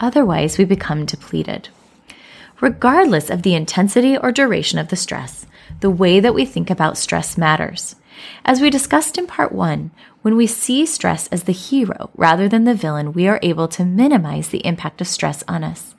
Otherwise, 0.00 0.58
we 0.58 0.64
become 0.64 1.04
depleted. 1.04 1.68
Regardless 2.60 3.30
of 3.30 3.42
the 3.42 3.54
intensity 3.54 4.16
or 4.16 4.32
duration 4.32 4.78
of 4.78 4.88
the 4.88 4.96
stress, 4.96 5.46
the 5.80 5.90
way 5.90 6.20
that 6.20 6.34
we 6.34 6.44
think 6.44 6.70
about 6.70 6.98
stress 6.98 7.38
matters. 7.38 7.96
As 8.44 8.60
we 8.60 8.70
discussed 8.70 9.18
in 9.18 9.26
part 9.26 9.52
one, 9.52 9.90
when 10.22 10.36
we 10.36 10.46
see 10.46 10.84
stress 10.86 11.28
as 11.28 11.44
the 11.44 11.52
hero 11.52 12.10
rather 12.16 12.48
than 12.48 12.64
the 12.64 12.74
villain, 12.74 13.12
we 13.12 13.28
are 13.28 13.38
able 13.42 13.68
to 13.68 13.84
minimize 13.84 14.48
the 14.48 14.66
impact 14.66 15.00
of 15.00 15.06
stress 15.06 15.44
on 15.46 15.62
us. 15.62 15.94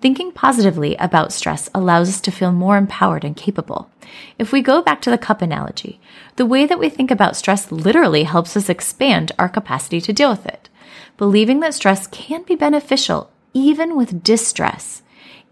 Thinking 0.00 0.32
positively 0.32 0.96
about 0.96 1.32
stress 1.32 1.68
allows 1.74 2.08
us 2.08 2.20
to 2.22 2.30
feel 2.30 2.52
more 2.52 2.76
empowered 2.76 3.24
and 3.24 3.36
capable. 3.36 3.90
If 4.38 4.52
we 4.52 4.62
go 4.62 4.80
back 4.82 5.02
to 5.02 5.10
the 5.10 5.18
cup 5.18 5.42
analogy, 5.42 6.00
the 6.36 6.46
way 6.46 6.66
that 6.66 6.78
we 6.78 6.88
think 6.88 7.10
about 7.10 7.36
stress 7.36 7.70
literally 7.70 8.24
helps 8.24 8.56
us 8.56 8.68
expand 8.68 9.32
our 9.38 9.48
capacity 9.48 10.00
to 10.00 10.12
deal 10.12 10.30
with 10.30 10.46
it. 10.46 10.68
Believing 11.16 11.60
that 11.60 11.74
stress 11.74 12.06
can 12.06 12.42
be 12.44 12.54
beneficial 12.54 13.30
even 13.52 13.96
with 13.96 14.22
distress, 14.22 15.02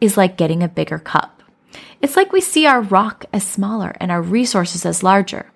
is 0.00 0.16
like 0.16 0.36
getting 0.36 0.62
a 0.62 0.68
bigger 0.68 0.98
cup. 0.98 1.42
It's 2.00 2.16
like 2.16 2.32
we 2.32 2.40
see 2.40 2.66
our 2.66 2.80
rock 2.80 3.24
as 3.32 3.46
smaller 3.46 3.96
and 4.00 4.12
our 4.12 4.22
resources 4.22 4.86
as 4.86 5.02
larger. 5.02 5.50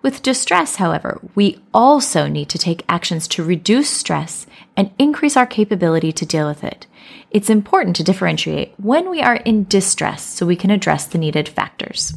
With 0.00 0.22
distress, 0.22 0.76
however, 0.76 1.20
we 1.34 1.60
also 1.72 2.26
need 2.26 2.48
to 2.50 2.58
take 2.58 2.84
actions 2.88 3.28
to 3.28 3.44
reduce 3.44 3.90
stress 3.90 4.46
and 4.76 4.90
increase 4.98 5.36
our 5.36 5.46
capability 5.46 6.12
to 6.12 6.26
deal 6.26 6.48
with 6.48 6.64
it. 6.64 6.86
It's 7.32 7.48
important 7.48 7.96
to 7.96 8.04
differentiate 8.04 8.74
when 8.76 9.08
we 9.08 9.22
are 9.22 9.36
in 9.36 9.64
distress 9.64 10.22
so 10.22 10.44
we 10.44 10.54
can 10.54 10.70
address 10.70 11.06
the 11.06 11.18
needed 11.18 11.48
factors. 11.48 12.12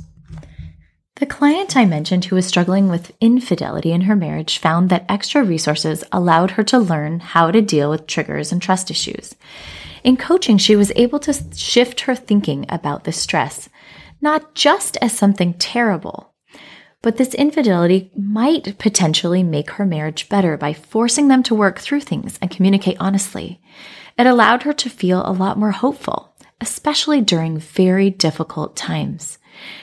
The 1.15 1.25
client 1.25 1.77
I 1.77 1.85
mentioned 1.85 2.25
who 2.25 2.35
was 2.35 2.45
struggling 2.45 2.89
with 2.89 3.13
infidelity 3.21 3.93
in 3.93 4.01
her 4.01 4.17
marriage 4.17 4.57
found 4.57 4.89
that 4.89 5.05
extra 5.07 5.41
resources 5.41 6.03
allowed 6.11 6.51
her 6.51 6.63
to 6.65 6.77
learn 6.77 7.21
how 7.21 7.51
to 7.51 7.61
deal 7.61 7.89
with 7.89 8.07
triggers 8.07 8.51
and 8.51 8.61
trust 8.61 8.91
issues. 8.91 9.33
In 10.03 10.17
coaching, 10.17 10.57
she 10.57 10.75
was 10.75 10.91
able 10.97 11.19
to 11.19 11.33
shift 11.55 12.01
her 12.01 12.15
thinking 12.15 12.65
about 12.67 13.05
the 13.05 13.13
stress, 13.13 13.69
not 14.19 14.53
just 14.53 14.97
as 15.01 15.13
something 15.13 15.53
terrible, 15.53 16.33
but 17.01 17.15
this 17.15 17.33
infidelity 17.33 18.11
might 18.17 18.77
potentially 18.77 19.43
make 19.43 19.69
her 19.71 19.85
marriage 19.85 20.27
better 20.27 20.57
by 20.57 20.73
forcing 20.73 21.29
them 21.29 21.43
to 21.43 21.55
work 21.55 21.79
through 21.79 22.01
things 22.01 22.37
and 22.41 22.51
communicate 22.51 22.97
honestly. 22.99 23.61
It 24.17 24.25
allowed 24.25 24.63
her 24.63 24.73
to 24.73 24.89
feel 24.89 25.21
a 25.25 25.33
lot 25.33 25.57
more 25.57 25.71
hopeful, 25.71 26.33
especially 26.61 27.21
during 27.21 27.57
very 27.57 28.09
difficult 28.09 28.75
times 28.75 29.37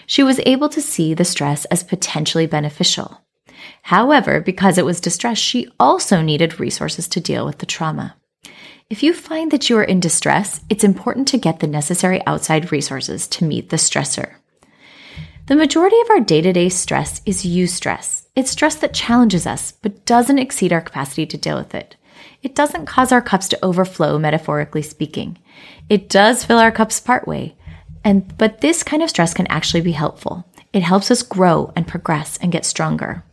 she 0.06 0.22
was 0.22 0.40
able 0.44 0.68
to 0.70 0.80
see 0.80 1.14
the 1.14 1.24
stress 1.24 1.64
as 1.66 1.82
potentially 1.82 2.46
beneficial. 2.46 3.20
However, 3.82 4.40
because 4.40 4.78
it 4.78 4.84
was 4.84 5.00
distress, 5.00 5.38
she 5.38 5.68
also 5.78 6.20
needed 6.20 6.60
resources 6.60 7.08
to 7.08 7.20
deal 7.20 7.44
with 7.46 7.58
the 7.58 7.66
trauma. 7.66 8.16
If 8.90 9.02
you 9.02 9.14
find 9.14 9.50
that 9.50 9.70
you 9.70 9.78
are 9.78 9.84
in 9.84 10.00
distress, 10.00 10.60
it's 10.68 10.84
important 10.84 11.28
to 11.28 11.38
get 11.38 11.60
the 11.60 11.66
necessary 11.66 12.24
outside 12.26 12.72
resources 12.72 13.26
to 13.28 13.44
meet 13.44 13.70
the 13.70 13.76
stressor. 13.76 14.34
The 15.46 15.56
majority 15.56 16.00
of 16.02 16.10
our 16.10 16.20
day 16.20 16.40
to 16.40 16.52
day 16.52 16.68
stress 16.68 17.22
is 17.24 17.44
eustress. 17.44 18.26
It's 18.36 18.50
stress 18.50 18.76
that 18.76 18.94
challenges 18.94 19.46
us, 19.46 19.72
but 19.72 20.04
doesn't 20.04 20.38
exceed 20.38 20.72
our 20.72 20.80
capacity 20.80 21.26
to 21.26 21.36
deal 21.36 21.56
with 21.56 21.74
it. 21.74 21.96
It 22.42 22.54
doesn't 22.54 22.86
cause 22.86 23.12
our 23.12 23.22
cups 23.22 23.48
to 23.48 23.64
overflow, 23.64 24.18
metaphorically 24.18 24.82
speaking. 24.82 25.38
It 25.88 26.08
does 26.08 26.44
fill 26.44 26.58
our 26.58 26.72
cups 26.72 26.98
partway, 26.98 27.54
and, 28.04 28.36
but 28.36 28.60
this 28.60 28.82
kind 28.82 29.02
of 29.02 29.10
stress 29.10 29.32
can 29.32 29.46
actually 29.46 29.80
be 29.80 29.92
helpful. 29.92 30.44
It 30.72 30.82
helps 30.82 31.10
us 31.10 31.22
grow 31.22 31.72
and 31.76 31.86
progress 31.86 32.38
and 32.38 32.50
get 32.50 32.64
stronger. 32.64 33.24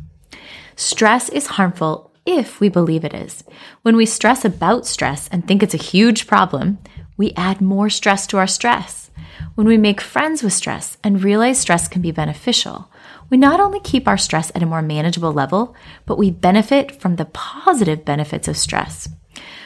Stress 0.75 1.29
is 1.29 1.47
harmful 1.47 2.11
if 2.25 2.59
we 2.59 2.69
believe 2.69 3.03
it 3.03 3.13
is. 3.13 3.43
When 3.81 3.95
we 3.95 4.05
stress 4.05 4.45
about 4.45 4.85
stress 4.85 5.27
and 5.29 5.47
think 5.47 5.63
it's 5.63 5.73
a 5.73 5.77
huge 5.77 6.27
problem, 6.27 6.77
we 7.17 7.33
add 7.35 7.61
more 7.61 7.89
stress 7.89 8.27
to 8.27 8.37
our 8.37 8.47
stress. 8.47 9.09
When 9.55 9.67
we 9.67 9.77
make 9.77 9.99
friends 9.99 10.43
with 10.43 10.53
stress 10.53 10.97
and 11.03 11.23
realize 11.23 11.59
stress 11.59 11.87
can 11.87 12.01
be 12.01 12.11
beneficial, 12.11 12.91
we 13.29 13.37
not 13.37 13.59
only 13.59 13.79
keep 13.79 14.07
our 14.07 14.17
stress 14.17 14.51
at 14.55 14.63
a 14.63 14.67
more 14.67 14.81
manageable 14.81 15.33
level, 15.33 15.75
but 16.05 16.17
we 16.17 16.31
benefit 16.31 16.99
from 16.99 17.15
the 17.15 17.25
positive 17.25 18.05
benefits 18.05 18.47
of 18.47 18.57
stress. 18.57 19.09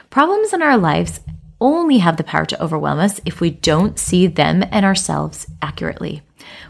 Problems 0.10 0.54
in 0.54 0.62
our 0.62 0.78
lives 0.78 1.20
only 1.60 2.00
have 2.00 2.18
the 2.18 2.24
power 2.24 2.46
to 2.46 2.62
overwhelm 2.62 3.00
us 3.00 3.22
if 3.26 3.40
we 3.40 3.50
don't 3.50 3.98
see 3.98 4.28
them 4.28 4.64
and 4.72 4.86
ourselves 4.86 5.48
accurately. 5.62 6.22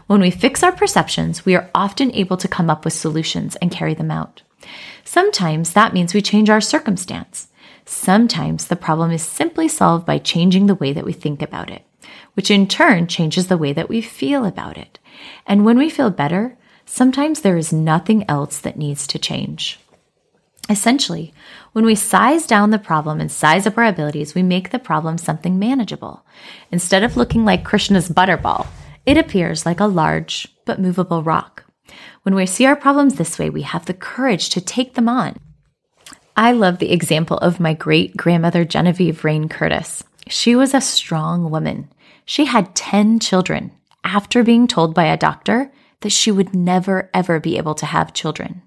When 0.06 0.20
we 0.20 0.30
fix 0.30 0.62
our 0.62 0.72
perceptions, 0.72 1.44
we 1.44 1.56
are 1.56 1.68
often 1.74 2.12
able 2.12 2.36
to 2.36 2.48
come 2.48 2.70
up 2.70 2.84
with 2.84 2.94
solutions 2.94 3.56
and 3.56 3.70
carry 3.70 3.94
them 3.94 4.10
out. 4.10 4.42
Sometimes 5.04 5.72
that 5.72 5.92
means 5.92 6.14
we 6.14 6.22
change 6.22 6.48
our 6.48 6.60
circumstance. 6.60 7.48
Sometimes 7.84 8.68
the 8.68 8.76
problem 8.76 9.10
is 9.10 9.22
simply 9.22 9.68
solved 9.68 10.06
by 10.06 10.18
changing 10.18 10.66
the 10.66 10.74
way 10.74 10.92
that 10.92 11.04
we 11.04 11.12
think 11.12 11.42
about 11.42 11.70
it, 11.70 11.82
which 12.34 12.50
in 12.50 12.66
turn 12.66 13.06
changes 13.06 13.48
the 13.48 13.58
way 13.58 13.72
that 13.72 13.88
we 13.88 14.00
feel 14.00 14.44
about 14.44 14.78
it. 14.78 14.98
And 15.46 15.64
when 15.64 15.76
we 15.76 15.90
feel 15.90 16.10
better, 16.10 16.56
sometimes 16.86 17.40
there 17.40 17.56
is 17.56 17.72
nothing 17.72 18.24
else 18.28 18.58
that 18.58 18.78
needs 18.78 19.06
to 19.08 19.18
change. 19.18 19.78
Essentially, 20.70 21.34
when 21.72 21.84
we 21.84 21.94
size 21.94 22.46
down 22.46 22.70
the 22.70 22.78
problem 22.78 23.20
and 23.20 23.30
size 23.30 23.66
up 23.66 23.76
our 23.76 23.84
abilities, 23.84 24.34
we 24.34 24.42
make 24.42 24.70
the 24.70 24.78
problem 24.78 25.18
something 25.18 25.58
manageable. 25.58 26.24
Instead 26.70 27.02
of 27.02 27.16
looking 27.16 27.44
like 27.44 27.64
Krishna's 27.64 28.08
butterball, 28.08 28.66
it 29.04 29.18
appears 29.18 29.66
like 29.66 29.80
a 29.80 29.86
large 29.86 30.48
but 30.64 30.80
movable 30.80 31.22
rock. 31.22 31.64
When 32.22 32.34
we 32.34 32.46
see 32.46 32.64
our 32.64 32.76
problems 32.76 33.16
this 33.16 33.38
way, 33.38 33.50
we 33.50 33.62
have 33.62 33.84
the 33.84 33.92
courage 33.92 34.48
to 34.50 34.60
take 34.60 34.94
them 34.94 35.08
on. 35.08 35.38
I 36.36 36.52
love 36.52 36.78
the 36.78 36.92
example 36.92 37.36
of 37.38 37.60
my 37.60 37.74
great 37.74 38.16
grandmother 38.16 38.64
Genevieve 38.64 39.22
Rain 39.22 39.48
Curtis. 39.48 40.02
She 40.26 40.56
was 40.56 40.72
a 40.72 40.80
strong 40.80 41.50
woman. 41.50 41.88
She 42.24 42.46
had 42.46 42.74
10 42.74 43.20
children 43.20 43.72
after 44.02 44.42
being 44.42 44.66
told 44.66 44.94
by 44.94 45.04
a 45.04 45.18
doctor 45.18 45.70
that 46.04 46.10
she 46.10 46.30
would 46.30 46.54
never 46.54 47.10
ever 47.12 47.40
be 47.40 47.58
able 47.58 47.74
to 47.74 47.86
have 47.86 48.12
children 48.12 48.62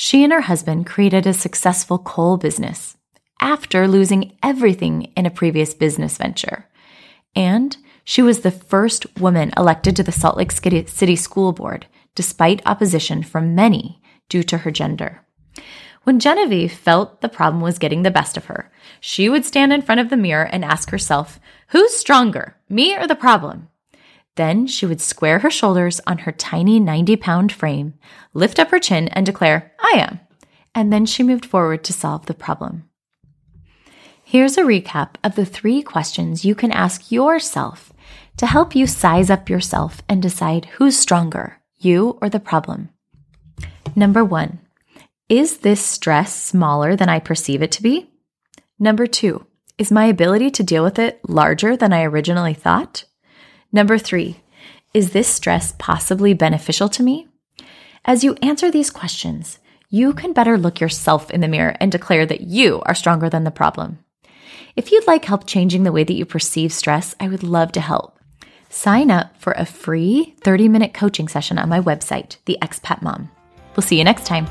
she 0.00 0.22
and 0.22 0.32
her 0.32 0.42
husband 0.42 0.86
created 0.86 1.26
a 1.26 1.34
successful 1.34 1.98
coal 1.98 2.36
business 2.36 2.96
after 3.40 3.88
losing 3.88 4.38
everything 4.44 5.10
in 5.16 5.26
a 5.26 5.30
previous 5.30 5.74
business 5.74 6.16
venture. 6.16 6.68
And 7.34 7.76
she 8.04 8.22
was 8.22 8.40
the 8.40 8.52
first 8.52 9.06
woman 9.18 9.50
elected 9.56 9.96
to 9.96 10.04
the 10.04 10.12
Salt 10.12 10.36
Lake 10.36 10.52
City 10.52 11.16
School 11.16 11.52
Board, 11.52 11.88
despite 12.14 12.64
opposition 12.64 13.24
from 13.24 13.56
many 13.56 14.00
due 14.28 14.44
to 14.44 14.58
her 14.58 14.70
gender. 14.70 15.26
When 16.04 16.20
Genevieve 16.20 16.72
felt 16.72 17.20
the 17.20 17.28
problem 17.28 17.60
was 17.60 17.80
getting 17.80 18.04
the 18.04 18.12
best 18.12 18.36
of 18.36 18.44
her, 18.44 18.70
she 19.00 19.28
would 19.28 19.44
stand 19.44 19.72
in 19.72 19.82
front 19.82 20.00
of 20.00 20.10
the 20.10 20.16
mirror 20.16 20.44
and 20.44 20.64
ask 20.64 20.90
herself, 20.90 21.40
Who's 21.70 21.92
stronger, 21.96 22.56
me 22.68 22.96
or 22.96 23.08
the 23.08 23.16
problem? 23.16 23.66
Then 24.38 24.68
she 24.68 24.86
would 24.86 25.00
square 25.00 25.40
her 25.40 25.50
shoulders 25.50 26.00
on 26.06 26.18
her 26.18 26.30
tiny 26.30 26.78
90 26.78 27.16
pound 27.16 27.50
frame, 27.50 27.94
lift 28.34 28.60
up 28.60 28.70
her 28.70 28.78
chin, 28.78 29.08
and 29.08 29.26
declare, 29.26 29.72
I 29.80 29.94
am. 29.96 30.20
And 30.76 30.92
then 30.92 31.06
she 31.06 31.24
moved 31.24 31.44
forward 31.44 31.82
to 31.82 31.92
solve 31.92 32.26
the 32.26 32.34
problem. 32.34 32.88
Here's 34.22 34.56
a 34.56 34.62
recap 34.62 35.16
of 35.24 35.34
the 35.34 35.44
three 35.44 35.82
questions 35.82 36.44
you 36.44 36.54
can 36.54 36.70
ask 36.70 37.10
yourself 37.10 37.92
to 38.36 38.46
help 38.46 38.76
you 38.76 38.86
size 38.86 39.28
up 39.28 39.50
yourself 39.50 40.02
and 40.08 40.22
decide 40.22 40.66
who's 40.66 40.96
stronger, 40.96 41.60
you 41.76 42.16
or 42.22 42.28
the 42.28 42.38
problem. 42.38 42.90
Number 43.96 44.24
one, 44.24 44.60
is 45.28 45.58
this 45.58 45.84
stress 45.84 46.32
smaller 46.32 46.94
than 46.94 47.08
I 47.08 47.18
perceive 47.18 47.60
it 47.60 47.72
to 47.72 47.82
be? 47.82 48.08
Number 48.78 49.08
two, 49.08 49.44
is 49.78 49.90
my 49.90 50.04
ability 50.04 50.52
to 50.52 50.62
deal 50.62 50.84
with 50.84 51.00
it 51.00 51.18
larger 51.28 51.76
than 51.76 51.92
I 51.92 52.04
originally 52.04 52.54
thought? 52.54 53.04
Number 53.72 53.98
three, 53.98 54.40
is 54.94 55.10
this 55.10 55.28
stress 55.28 55.74
possibly 55.78 56.32
beneficial 56.32 56.88
to 56.90 57.02
me? 57.02 57.28
As 58.04 58.24
you 58.24 58.34
answer 58.42 58.70
these 58.70 58.90
questions, 58.90 59.58
you 59.90 60.14
can 60.14 60.32
better 60.32 60.56
look 60.56 60.80
yourself 60.80 61.30
in 61.30 61.40
the 61.42 61.48
mirror 61.48 61.76
and 61.78 61.92
declare 61.92 62.24
that 62.24 62.42
you 62.42 62.80
are 62.86 62.94
stronger 62.94 63.28
than 63.28 63.44
the 63.44 63.50
problem. 63.50 63.98
If 64.76 64.90
you'd 64.90 65.06
like 65.06 65.24
help 65.24 65.46
changing 65.46 65.82
the 65.82 65.92
way 65.92 66.04
that 66.04 66.14
you 66.14 66.24
perceive 66.24 66.72
stress, 66.72 67.14
I 67.20 67.28
would 67.28 67.42
love 67.42 67.72
to 67.72 67.80
help. 67.80 68.18
Sign 68.70 69.10
up 69.10 69.36
for 69.36 69.52
a 69.52 69.66
free 69.66 70.34
30 70.42 70.68
minute 70.68 70.94
coaching 70.94 71.28
session 71.28 71.58
on 71.58 71.68
my 71.68 71.80
website, 71.80 72.36
The 72.46 72.58
Expat 72.62 73.02
Mom. 73.02 73.30
We'll 73.76 73.84
see 73.84 73.98
you 73.98 74.04
next 74.04 74.26
time. 74.26 74.46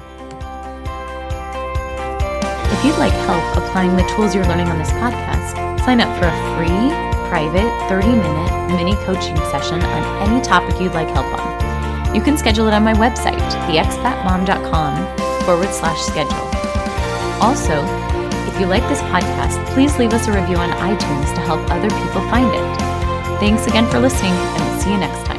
If 2.71 2.85
you'd 2.85 2.97
like 2.97 3.13
help 3.13 3.57
applying 3.57 3.95
the 3.95 4.03
tools 4.15 4.35
you're 4.35 4.45
learning 4.45 4.67
on 4.67 4.77
this 4.77 4.91
podcast, 4.91 5.79
sign 5.83 6.01
up 6.01 6.19
for 6.19 6.27
a 6.27 6.55
free, 6.55 7.06
private, 7.29 7.69
30 7.89 8.07
minute 8.07 8.67
mini 8.75 8.95
coaching 9.05 9.37
session 9.51 9.81
on 9.81 10.27
any 10.27 10.41
topic 10.41 10.79
you'd 10.79 10.93
like 10.93 11.09
help 11.09 11.27
on. 11.39 12.15
You 12.15 12.21
can 12.21 12.37
schedule 12.37 12.67
it 12.67 12.73
on 12.73 12.83
my 12.83 12.93
website, 12.93 13.39
theexpatmom.com 13.67 15.45
forward 15.45 15.73
slash 15.73 15.99
schedule. 16.01 16.47
Also, 17.41 17.83
if 18.51 18.59
you 18.59 18.65
like 18.65 18.83
this 18.89 19.01
podcast, 19.01 19.63
please 19.73 19.97
leave 19.99 20.13
us 20.13 20.27
a 20.27 20.31
review 20.31 20.57
on 20.57 20.69
iTunes 20.79 21.33
to 21.35 21.41
help 21.41 21.61
other 21.69 21.89
people 21.89 22.21
find 22.29 22.49
it. 22.53 22.77
Thanks 23.39 23.67
again 23.67 23.87
for 23.91 23.99
listening, 23.99 24.33
and 24.33 24.63
we'll 24.63 24.79
see 24.79 24.91
you 24.91 24.97
next 24.97 25.25
time. 25.25 25.36